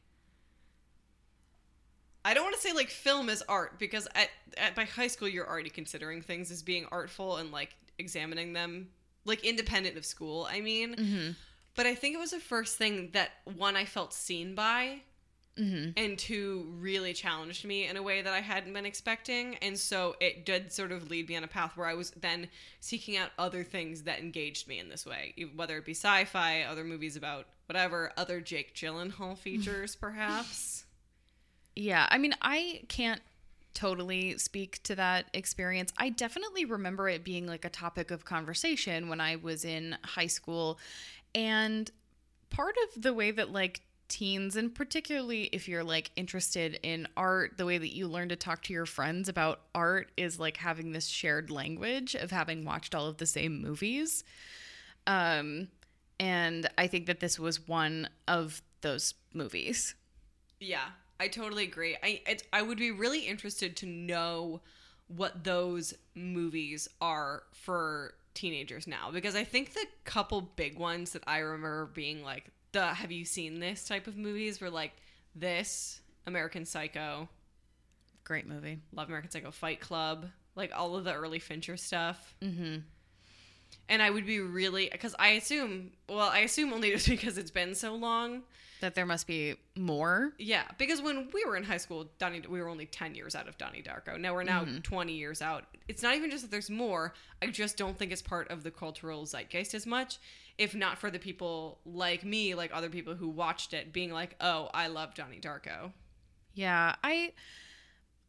[2.26, 5.28] I don't want to say like film as art because at, at by high school
[5.28, 8.90] you're already considering things as being artful and like examining them
[9.26, 10.48] like independent of school.
[10.50, 11.36] I mean, Mhm.
[11.76, 15.02] but I think it was the first thing that one I felt seen by
[15.58, 15.94] Mhm.
[15.98, 19.56] and two really challenged me in a way that I hadn't been expecting.
[19.56, 22.50] And so it did sort of lead me on a path where I was then
[22.80, 26.62] seeking out other things that engaged me in this way, whether it be sci fi,
[26.64, 30.86] other movies about whatever, other Jake Gyllenhaal features, perhaps.
[31.76, 33.22] Yeah, I mean, I can't
[33.74, 35.94] totally speak to that experience.
[35.98, 40.28] I definitely remember it being like a topic of conversation when I was in high
[40.28, 40.80] school.
[41.36, 41.90] And
[42.50, 47.58] part of the way that like teens and particularly if you're like interested in art,
[47.58, 50.92] the way that you learn to talk to your friends about art is like having
[50.92, 54.24] this shared language of having watched all of the same movies.
[55.06, 55.70] Um
[56.20, 59.96] and I think that this was one of those movies.
[60.60, 60.86] Yeah,
[61.20, 61.98] I totally agree.
[62.02, 64.62] I I would be really interested to know
[65.08, 71.24] what those movies are for teenagers now because I think the couple big ones that
[71.26, 74.92] I remember being like the have you seen this type of movies where like
[75.36, 77.28] this American Psycho,
[78.24, 78.80] Great movie.
[78.94, 80.26] Love American Psycho, Fight Club,
[80.56, 82.36] like all of the early Fincher stuff.
[82.42, 82.84] Mhm.
[83.90, 87.52] And I would be really because I assume well I assume only just because it's
[87.52, 88.44] been so long
[88.80, 90.34] that there must be more.
[90.38, 93.48] Yeah, because when we were in high school, Donnie, we were only ten years out
[93.48, 94.20] of Donnie Darko.
[94.20, 94.80] Now we're now Mm-hmm.
[94.80, 95.64] twenty years out.
[95.88, 97.14] It's not even just that there's more.
[97.42, 100.20] I just don't think it's part of the cultural zeitgeist as much.
[100.58, 104.36] If not for the people like me, like other people who watched it, being like,
[104.42, 105.92] "Oh, I love Johnny Darko."
[106.54, 107.34] Yeah, I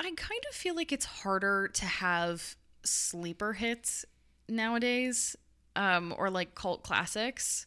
[0.00, 4.04] I kind of feel like it's harder to have sleeper hits
[4.48, 5.36] nowadays
[5.76, 7.66] um or like cult classics.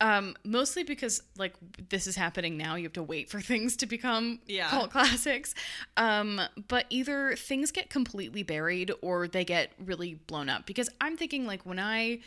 [0.00, 1.54] Um mostly because like
[1.88, 4.68] this is happening now, you have to wait for things to become Yeah.
[4.70, 5.54] cult classics.
[5.96, 11.16] Um but either things get completely buried or they get really blown up because I'm
[11.16, 12.20] thinking like when I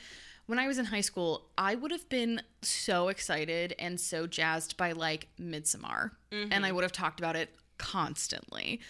[0.52, 4.76] when I was in high school, I would have been so excited and so jazzed
[4.76, 8.82] by like Midsommar, and I would have talked about it constantly.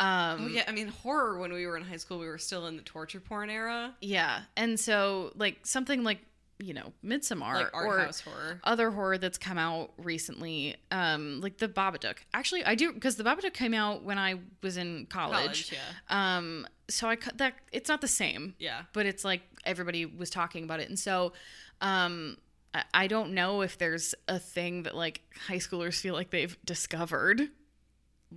[0.00, 1.38] Um, Oh yeah, I mean horror.
[1.38, 3.94] When we were in high school, we were still in the torture porn era.
[4.00, 6.20] yeah, and so like something like
[6.58, 8.60] you know, Midsommar like or horror.
[8.64, 12.16] other horror that's come out recently, um, like the Babadook.
[12.34, 15.36] Actually, I do because the Babadook came out when I was in college.
[15.68, 16.36] College, yeah.
[16.36, 18.82] Um, so I cu- that it's not the same, Yeah.
[18.92, 21.32] but it's like everybody was talking about it, and so,
[21.80, 22.36] um,
[22.74, 26.56] I, I don't know if there's a thing that like high schoolers feel like they've
[26.64, 27.48] discovered,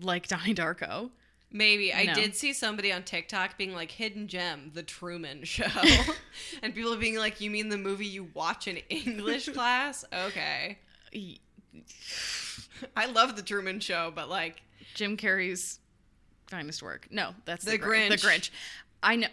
[0.02, 1.12] like Donnie Darko.
[1.56, 2.14] Maybe I No.
[2.16, 5.68] did see somebody on TikTok being like "Hidden Gem: The Truman Show,"
[6.64, 10.80] and people being like, "You mean the movie you watch in English class?" Okay,
[12.96, 14.62] I love the Truman Show, but like,
[14.96, 15.80] Jim Carrey's
[16.48, 17.08] finest work.
[17.12, 18.10] No, that's the, The Grinch.
[18.10, 18.50] The Grinch.
[19.02, 19.28] I know.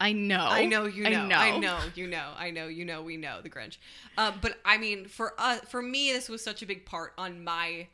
[0.00, 0.46] I know.
[0.48, 1.36] I know you know, I know.
[1.36, 3.76] I know you know, I know you know, we know the Grinch.
[4.18, 7.44] Um, but I mean, for us, for me, this was such a big part on
[7.44, 7.86] my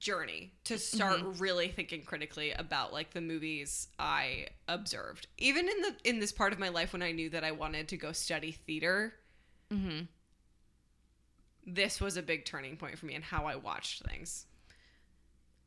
[0.00, 5.26] journey to start really thinking critically about like the movies I observed.
[5.38, 7.88] Even in the in this part of my life when I knew that I wanted
[7.88, 9.14] to go study theater,
[9.70, 10.08] Mhm.
[11.66, 14.46] this was a big turning point for me in how I watched things.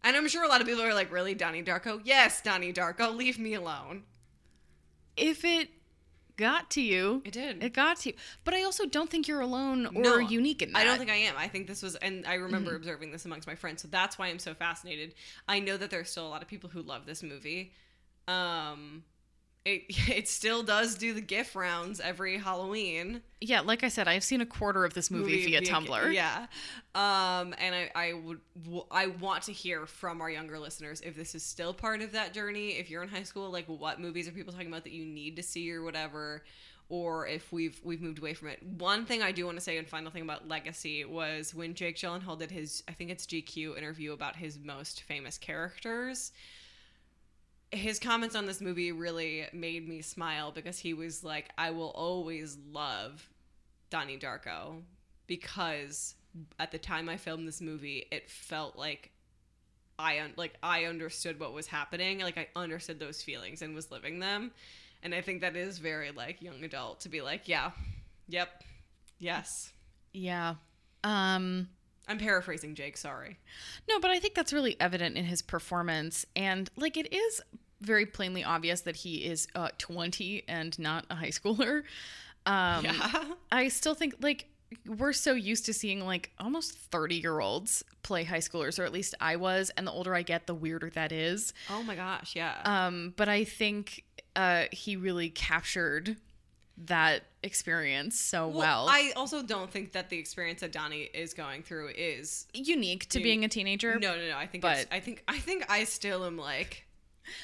[0.03, 3.15] And I'm sure a lot of people are like, "Really, Donnie Darko?" Yes, Donnie Darko.
[3.15, 4.03] Leave me alone.
[5.15, 5.69] If it
[6.37, 7.63] got to you, It did.
[7.63, 8.15] It got to you.
[8.43, 10.79] But I also don't think you're alone or No, unique in that.
[10.79, 11.35] I don't think I am.
[11.35, 14.27] I think this was, and I remember observing this amongst my friends, so that's why
[14.27, 15.15] I'm so fascinated.
[15.47, 17.73] I know that there's still a lot of people who love this movie.
[18.27, 19.03] Um,
[19.67, 23.21] it it still does do the GIF rounds every Halloween.
[23.41, 26.13] Yeah, like I said, I've seen a quarter of this movie, via, Tumblr.
[26.13, 26.47] Yeah,
[26.95, 31.15] um, and I I would w- I want to hear from our younger listeners if
[31.15, 32.71] this is still part of that journey.
[32.71, 35.35] If you're in high school, like what movies are people talking about that you need
[35.35, 36.43] to see or whatever,
[36.89, 38.63] or if we've we've moved away from it.
[38.63, 41.97] One thing I do want to say, and final thing about Legacy was when Jake
[41.97, 46.31] Gyllenhaal did his I think it's GQ interview about his most famous characters
[47.71, 51.91] his comments on this movie really made me smile because he was like, I will
[51.91, 53.29] always love
[53.89, 54.81] Donnie Darko
[55.27, 56.15] because
[56.59, 59.11] at the time I filmed this movie, it felt like
[59.99, 63.91] I un- like I understood what was happening, like I understood those feelings and was
[63.91, 64.51] living them.
[65.03, 67.71] And I think that is very like young adult to be like, yeah,
[68.27, 68.63] yep,
[69.19, 69.73] yes.
[70.13, 70.55] Yeah.
[71.03, 71.69] Um
[72.07, 73.37] I'm paraphrasing Jake, sorry.
[73.89, 77.41] no, but I think that's really evident in his performance and like it is
[77.81, 81.83] very plainly obvious that he is uh 20 and not a high schooler.
[82.45, 83.23] Um yeah.
[83.51, 84.47] I still think like
[84.85, 88.91] we're so used to seeing like almost 30 year olds play high schoolers or at
[88.91, 91.53] least I was and the older I get the weirder that is.
[91.69, 92.55] Oh my gosh, yeah.
[92.65, 94.03] Um, but I think
[94.35, 96.17] uh, he really captured
[96.85, 98.87] that experience so well.
[98.89, 103.17] I also don't think that the experience that Donnie is going through is Unique to
[103.17, 103.97] Dude, being a teenager.
[103.99, 104.37] no, no, no.
[104.37, 106.85] I think but- I think I think I still am like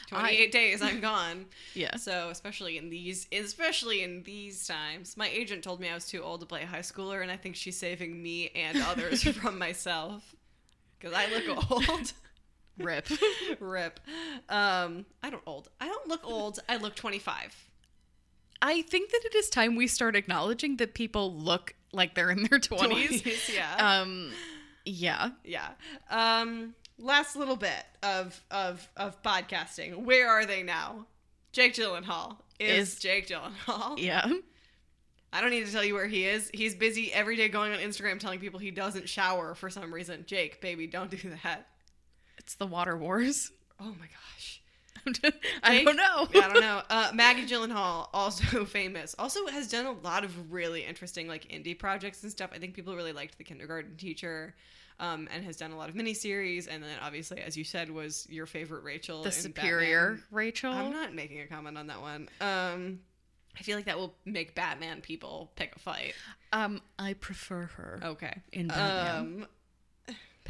[0.08, 1.46] 28 days I'm gone.
[1.74, 1.96] Yeah.
[1.98, 5.18] So, especially in these especially in these times.
[5.18, 7.56] My agent told me I was too old to play high schooler and I think
[7.56, 10.36] she's saving me and others from myself
[11.00, 12.14] cuz I look old.
[12.78, 13.08] Rip.
[13.60, 14.00] Rip.
[14.50, 15.70] Um, I don't old.
[15.82, 16.60] I don't look old.
[16.70, 17.70] I look 25.
[18.66, 22.44] I think that it is time we start acknowledging that people look like they're in
[22.50, 23.22] their 20s.
[23.22, 23.76] 20s, yeah.
[24.00, 24.32] Um,
[24.86, 25.32] yeah.
[25.44, 25.70] Yeah.
[26.10, 30.04] Um last little bit of of of podcasting.
[30.06, 31.06] Where are they now?
[31.52, 34.00] Jake Gyllenhaal is, Is- Jake Gyllenhaal.
[34.00, 34.32] Yeah.
[35.32, 36.50] I don't need to tell you where he is.
[36.54, 40.24] He's busy every day going on Instagram telling people he doesn't shower for some reason.
[40.28, 41.68] Jake, baby, don't do that.
[42.38, 43.52] It's the Water Wars.
[43.80, 44.62] Oh my gosh.
[45.64, 46.28] I don't know.
[46.30, 46.82] I don't know.
[46.90, 51.78] Uh, Maggie Gyllenhaal, also famous, also has done a lot of really interesting like indie
[51.78, 52.52] projects and stuff.
[52.54, 54.54] I think people really liked The Kindergarten Teacher,
[55.00, 56.68] um, and has done a lot of miniseries.
[56.70, 60.24] And then obviously, as you said, was your favorite Rachel, the superior Batman.
[60.32, 60.74] Rachel.
[60.74, 62.30] I'm not making a comment on that one.
[62.40, 63.00] Um,
[63.58, 66.14] I feel like that will make Batman people pick a fight.
[66.52, 68.00] um, I prefer her.
[68.04, 68.42] Okay.
[68.52, 69.16] In Batman.
[69.42, 69.48] Um,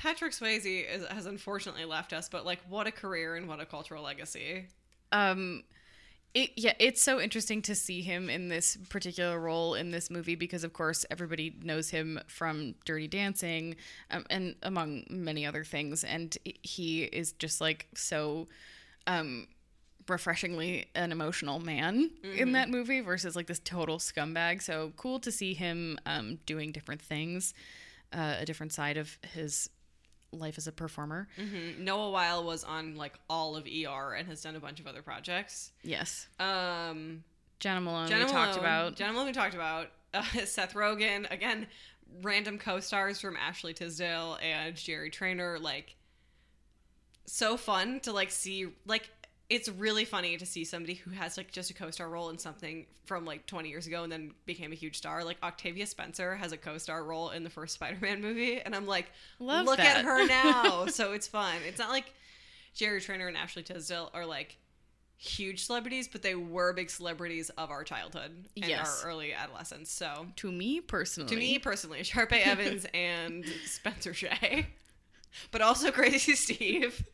[0.04, 3.66] Patrick Swayze is, has unfortunately left us, but like, what a career and what a
[3.66, 4.68] cultural legacy.
[5.14, 5.64] um
[6.34, 10.34] it, yeah it's so interesting to see him in this particular role in this movie
[10.34, 13.76] because of course everybody knows him from dirty dancing
[14.10, 18.48] um, and among many other things and he is just like so
[19.06, 19.48] um
[20.10, 25.32] refreshingly an emotional man in that movie versus like this total scumbag so cool to
[25.32, 27.54] see him um doing different things
[28.12, 29.70] uh, a different side of his
[30.34, 31.80] life as a performer Mhm.
[31.80, 35.02] Noah Wyle was on like all of ER and has done a bunch of other
[35.02, 35.72] projects.
[35.84, 37.24] yes Um,
[37.60, 39.92] Jena Malone Jena we talked Malone- about Jena Malone we talked about.
[40.14, 41.68] Uh, Seth Rogen again,
[42.22, 45.58] random co-stars from Ashley Tisdale and Jerry Trainor.
[45.60, 45.96] Like,
[47.26, 48.68] so fun to like see.
[48.86, 49.10] Like,
[49.50, 52.86] it's really funny to see somebody who has like just a co-star role in something
[53.06, 55.24] from like 20 years ago and then became a huge star.
[55.24, 59.12] Like Octavia Spencer has a co-star role in the first Spider-Man movie, and I'm like,
[59.40, 59.98] Love look that.
[59.98, 60.86] at her now.
[60.88, 61.56] so it's fun.
[61.68, 62.14] It's not like
[62.74, 64.58] Jerry Trainor and Ashley Tisdale are like
[65.18, 69.04] huge celebrities, but they were big celebrities of our childhood and Yes.
[69.04, 69.92] our early adolescence.
[69.92, 74.68] So To me personally, to me personally, Sharpay Evans and Spencer Shay,
[75.52, 77.06] but also Crazy Steve.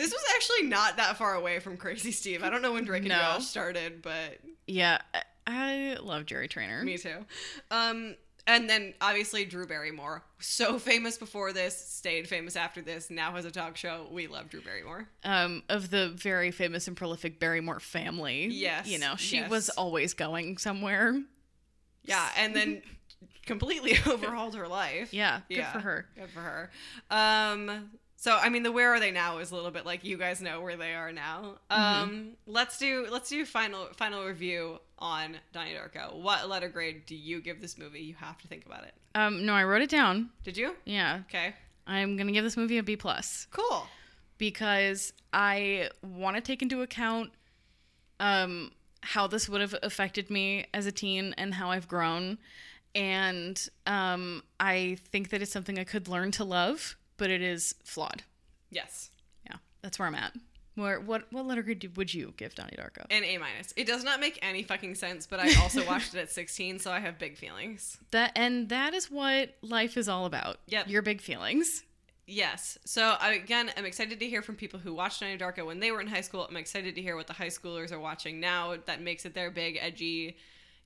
[0.00, 2.42] This was actually not that far away from Crazy Steve.
[2.42, 3.16] I don't know when Drake and No.
[3.18, 4.98] Josh started, but yeah,
[5.46, 6.82] I, love Jerry Trainor.
[6.82, 7.24] me too.
[7.70, 13.10] Um, and then obviously Drew Barrymore, so famous before this, stayed famous after this.
[13.10, 14.06] Now has a talk show.
[14.10, 15.06] We love Drew Barrymore.
[15.24, 18.46] um, of the very famous and prolific Barrymore family.
[18.46, 19.50] Yes, You know, she yes.
[19.50, 21.20] was always going somewhere.
[22.04, 22.82] Yeah, and then
[23.46, 25.12] completely overhauled her life.
[25.12, 26.06] Yeah, good for her.
[26.16, 26.70] Good for her.
[27.10, 27.90] Um,
[28.22, 30.42] so I mean, the where are they now is a little bit like you guys
[30.42, 31.56] know where they are now.
[31.70, 32.02] Mm-hmm.
[32.02, 36.14] Um, let's do let's do final final review on Donnie Darko.
[36.14, 38.00] What letter grade do you give this movie?
[38.00, 38.92] You have to think about it.
[39.14, 40.28] Um, no, I wrote it down.
[40.44, 40.76] Did you?
[40.84, 41.54] Yeah, Okay.
[41.86, 43.86] I'm gonna give this movie a B plus Cool.
[44.38, 47.30] because I want to take into account
[48.20, 48.70] um
[49.02, 52.36] how this would have affected me as a teen and how I've grown,
[52.94, 57.74] and um I think that it's something I could learn to love, but it is
[57.84, 58.24] flawed.
[58.70, 59.10] Yes.
[59.46, 60.32] Yeah, that's where I'm at.
[60.74, 63.04] Where what what letter grade would you give Donnie Darko?
[63.10, 63.74] An A minus.
[63.76, 66.90] It does not make any fucking sense, but I also watched it at 16, so
[66.90, 67.98] I have big feelings.
[68.10, 70.56] That and that is what life is all about.
[70.68, 70.88] Yep.
[70.88, 71.84] Your big feelings.
[72.26, 72.78] Yes.
[72.84, 75.90] So I, again, I'm excited to hear from people who watched Donnie Darko when they
[75.90, 76.46] were in high school.
[76.48, 78.76] I'm excited to hear what the high schoolers are watching now.
[78.86, 80.36] That makes it their big, edgy,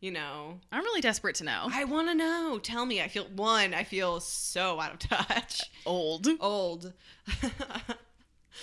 [0.00, 0.60] you know.
[0.70, 1.68] I'm really desperate to know.
[1.72, 2.58] I want to know.
[2.62, 3.00] Tell me.
[3.00, 3.74] I feel one.
[3.74, 5.62] I feel so out of touch.
[5.86, 6.28] Old.
[6.40, 6.92] Old.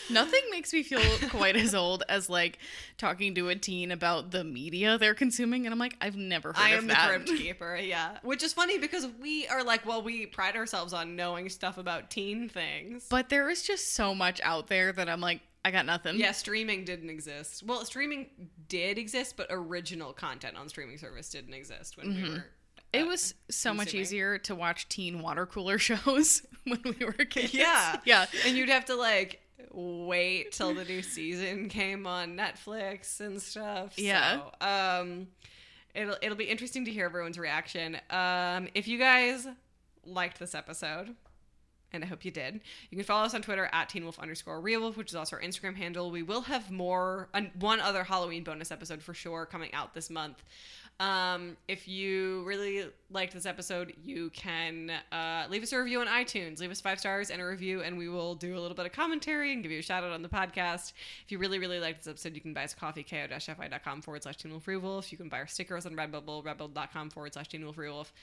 [0.09, 2.59] Nothing makes me feel quite as old as like
[2.97, 6.57] talking to a teen about the media they're consuming, and I'm like, I've never heard
[6.57, 6.97] I of that.
[6.97, 7.75] I am the crypt keeper.
[7.75, 8.17] Yeah.
[8.23, 12.09] Which is funny because we are like, well, we pride ourselves on knowing stuff about
[12.09, 13.05] teen things.
[13.09, 16.17] But there is just so much out there that I'm like, I got nothing.
[16.17, 17.63] Yeah, streaming didn't exist.
[17.63, 22.45] Well, streaming did exist, but original content on streaming service didn't exist when we were.
[22.93, 27.13] It uh, was so much easier to watch teen water cooler shows when we were
[27.13, 27.53] kids.
[27.53, 27.97] Yeah.
[28.05, 28.25] Yeah.
[28.45, 29.41] And you'd have to like
[29.71, 33.97] wait till the new season came on Netflix and stuff.
[33.97, 34.41] Yeah.
[34.59, 35.27] So, um
[35.93, 37.97] it'll it'll be interesting to hear everyone's reaction.
[38.09, 39.47] Um if you guys
[40.05, 41.15] liked this episode,
[41.93, 42.61] and I hope you did.
[42.89, 45.75] You can follow us on Twitter at TeenWolf underscore RealWolf, which is also our Instagram
[45.75, 46.11] handle.
[46.11, 47.29] We will have more,
[47.59, 50.43] one other Halloween bonus episode for sure coming out this month.
[50.99, 56.05] Um, if you really liked this episode, you can uh, leave us a review on
[56.05, 56.59] iTunes.
[56.59, 58.91] Leave us five stars and a review, and we will do a little bit of
[58.91, 60.93] commentary and give you a shout out on the podcast.
[61.25, 64.37] If you really, really liked this episode, you can buy us coffee, ko-fi.com forward slash
[64.37, 65.11] Teen Wolf Free Wolf.
[65.11, 68.13] You can buy our stickers on Redbubble, redbubble.com forward slash Teen Wolf Free Wolf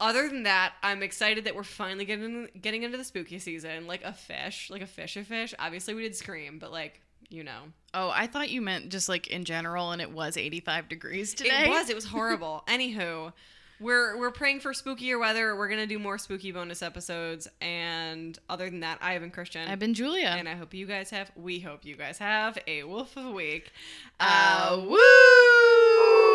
[0.00, 3.86] other than that, I'm excited that we're finally getting getting into the spooky season.
[3.86, 5.54] Like a fish, like a fish, a fish.
[5.58, 7.58] Obviously, we did Scream, but like you know,
[7.92, 11.64] Oh, I thought you meant just like in general, and it was 85 degrees today.
[11.64, 12.62] it was it was horrible.
[12.68, 13.32] Anywho,
[13.80, 15.56] we're we're praying for spookier weather.
[15.56, 19.66] We're gonna do more spooky bonus episodes, and other than that, I have been Christian.
[19.68, 20.28] I've been Julia.
[20.38, 21.32] and I hope you guys have.
[21.34, 23.72] We hope you guys have a wolf of a week.
[24.20, 26.25] Uh, Uh, woo!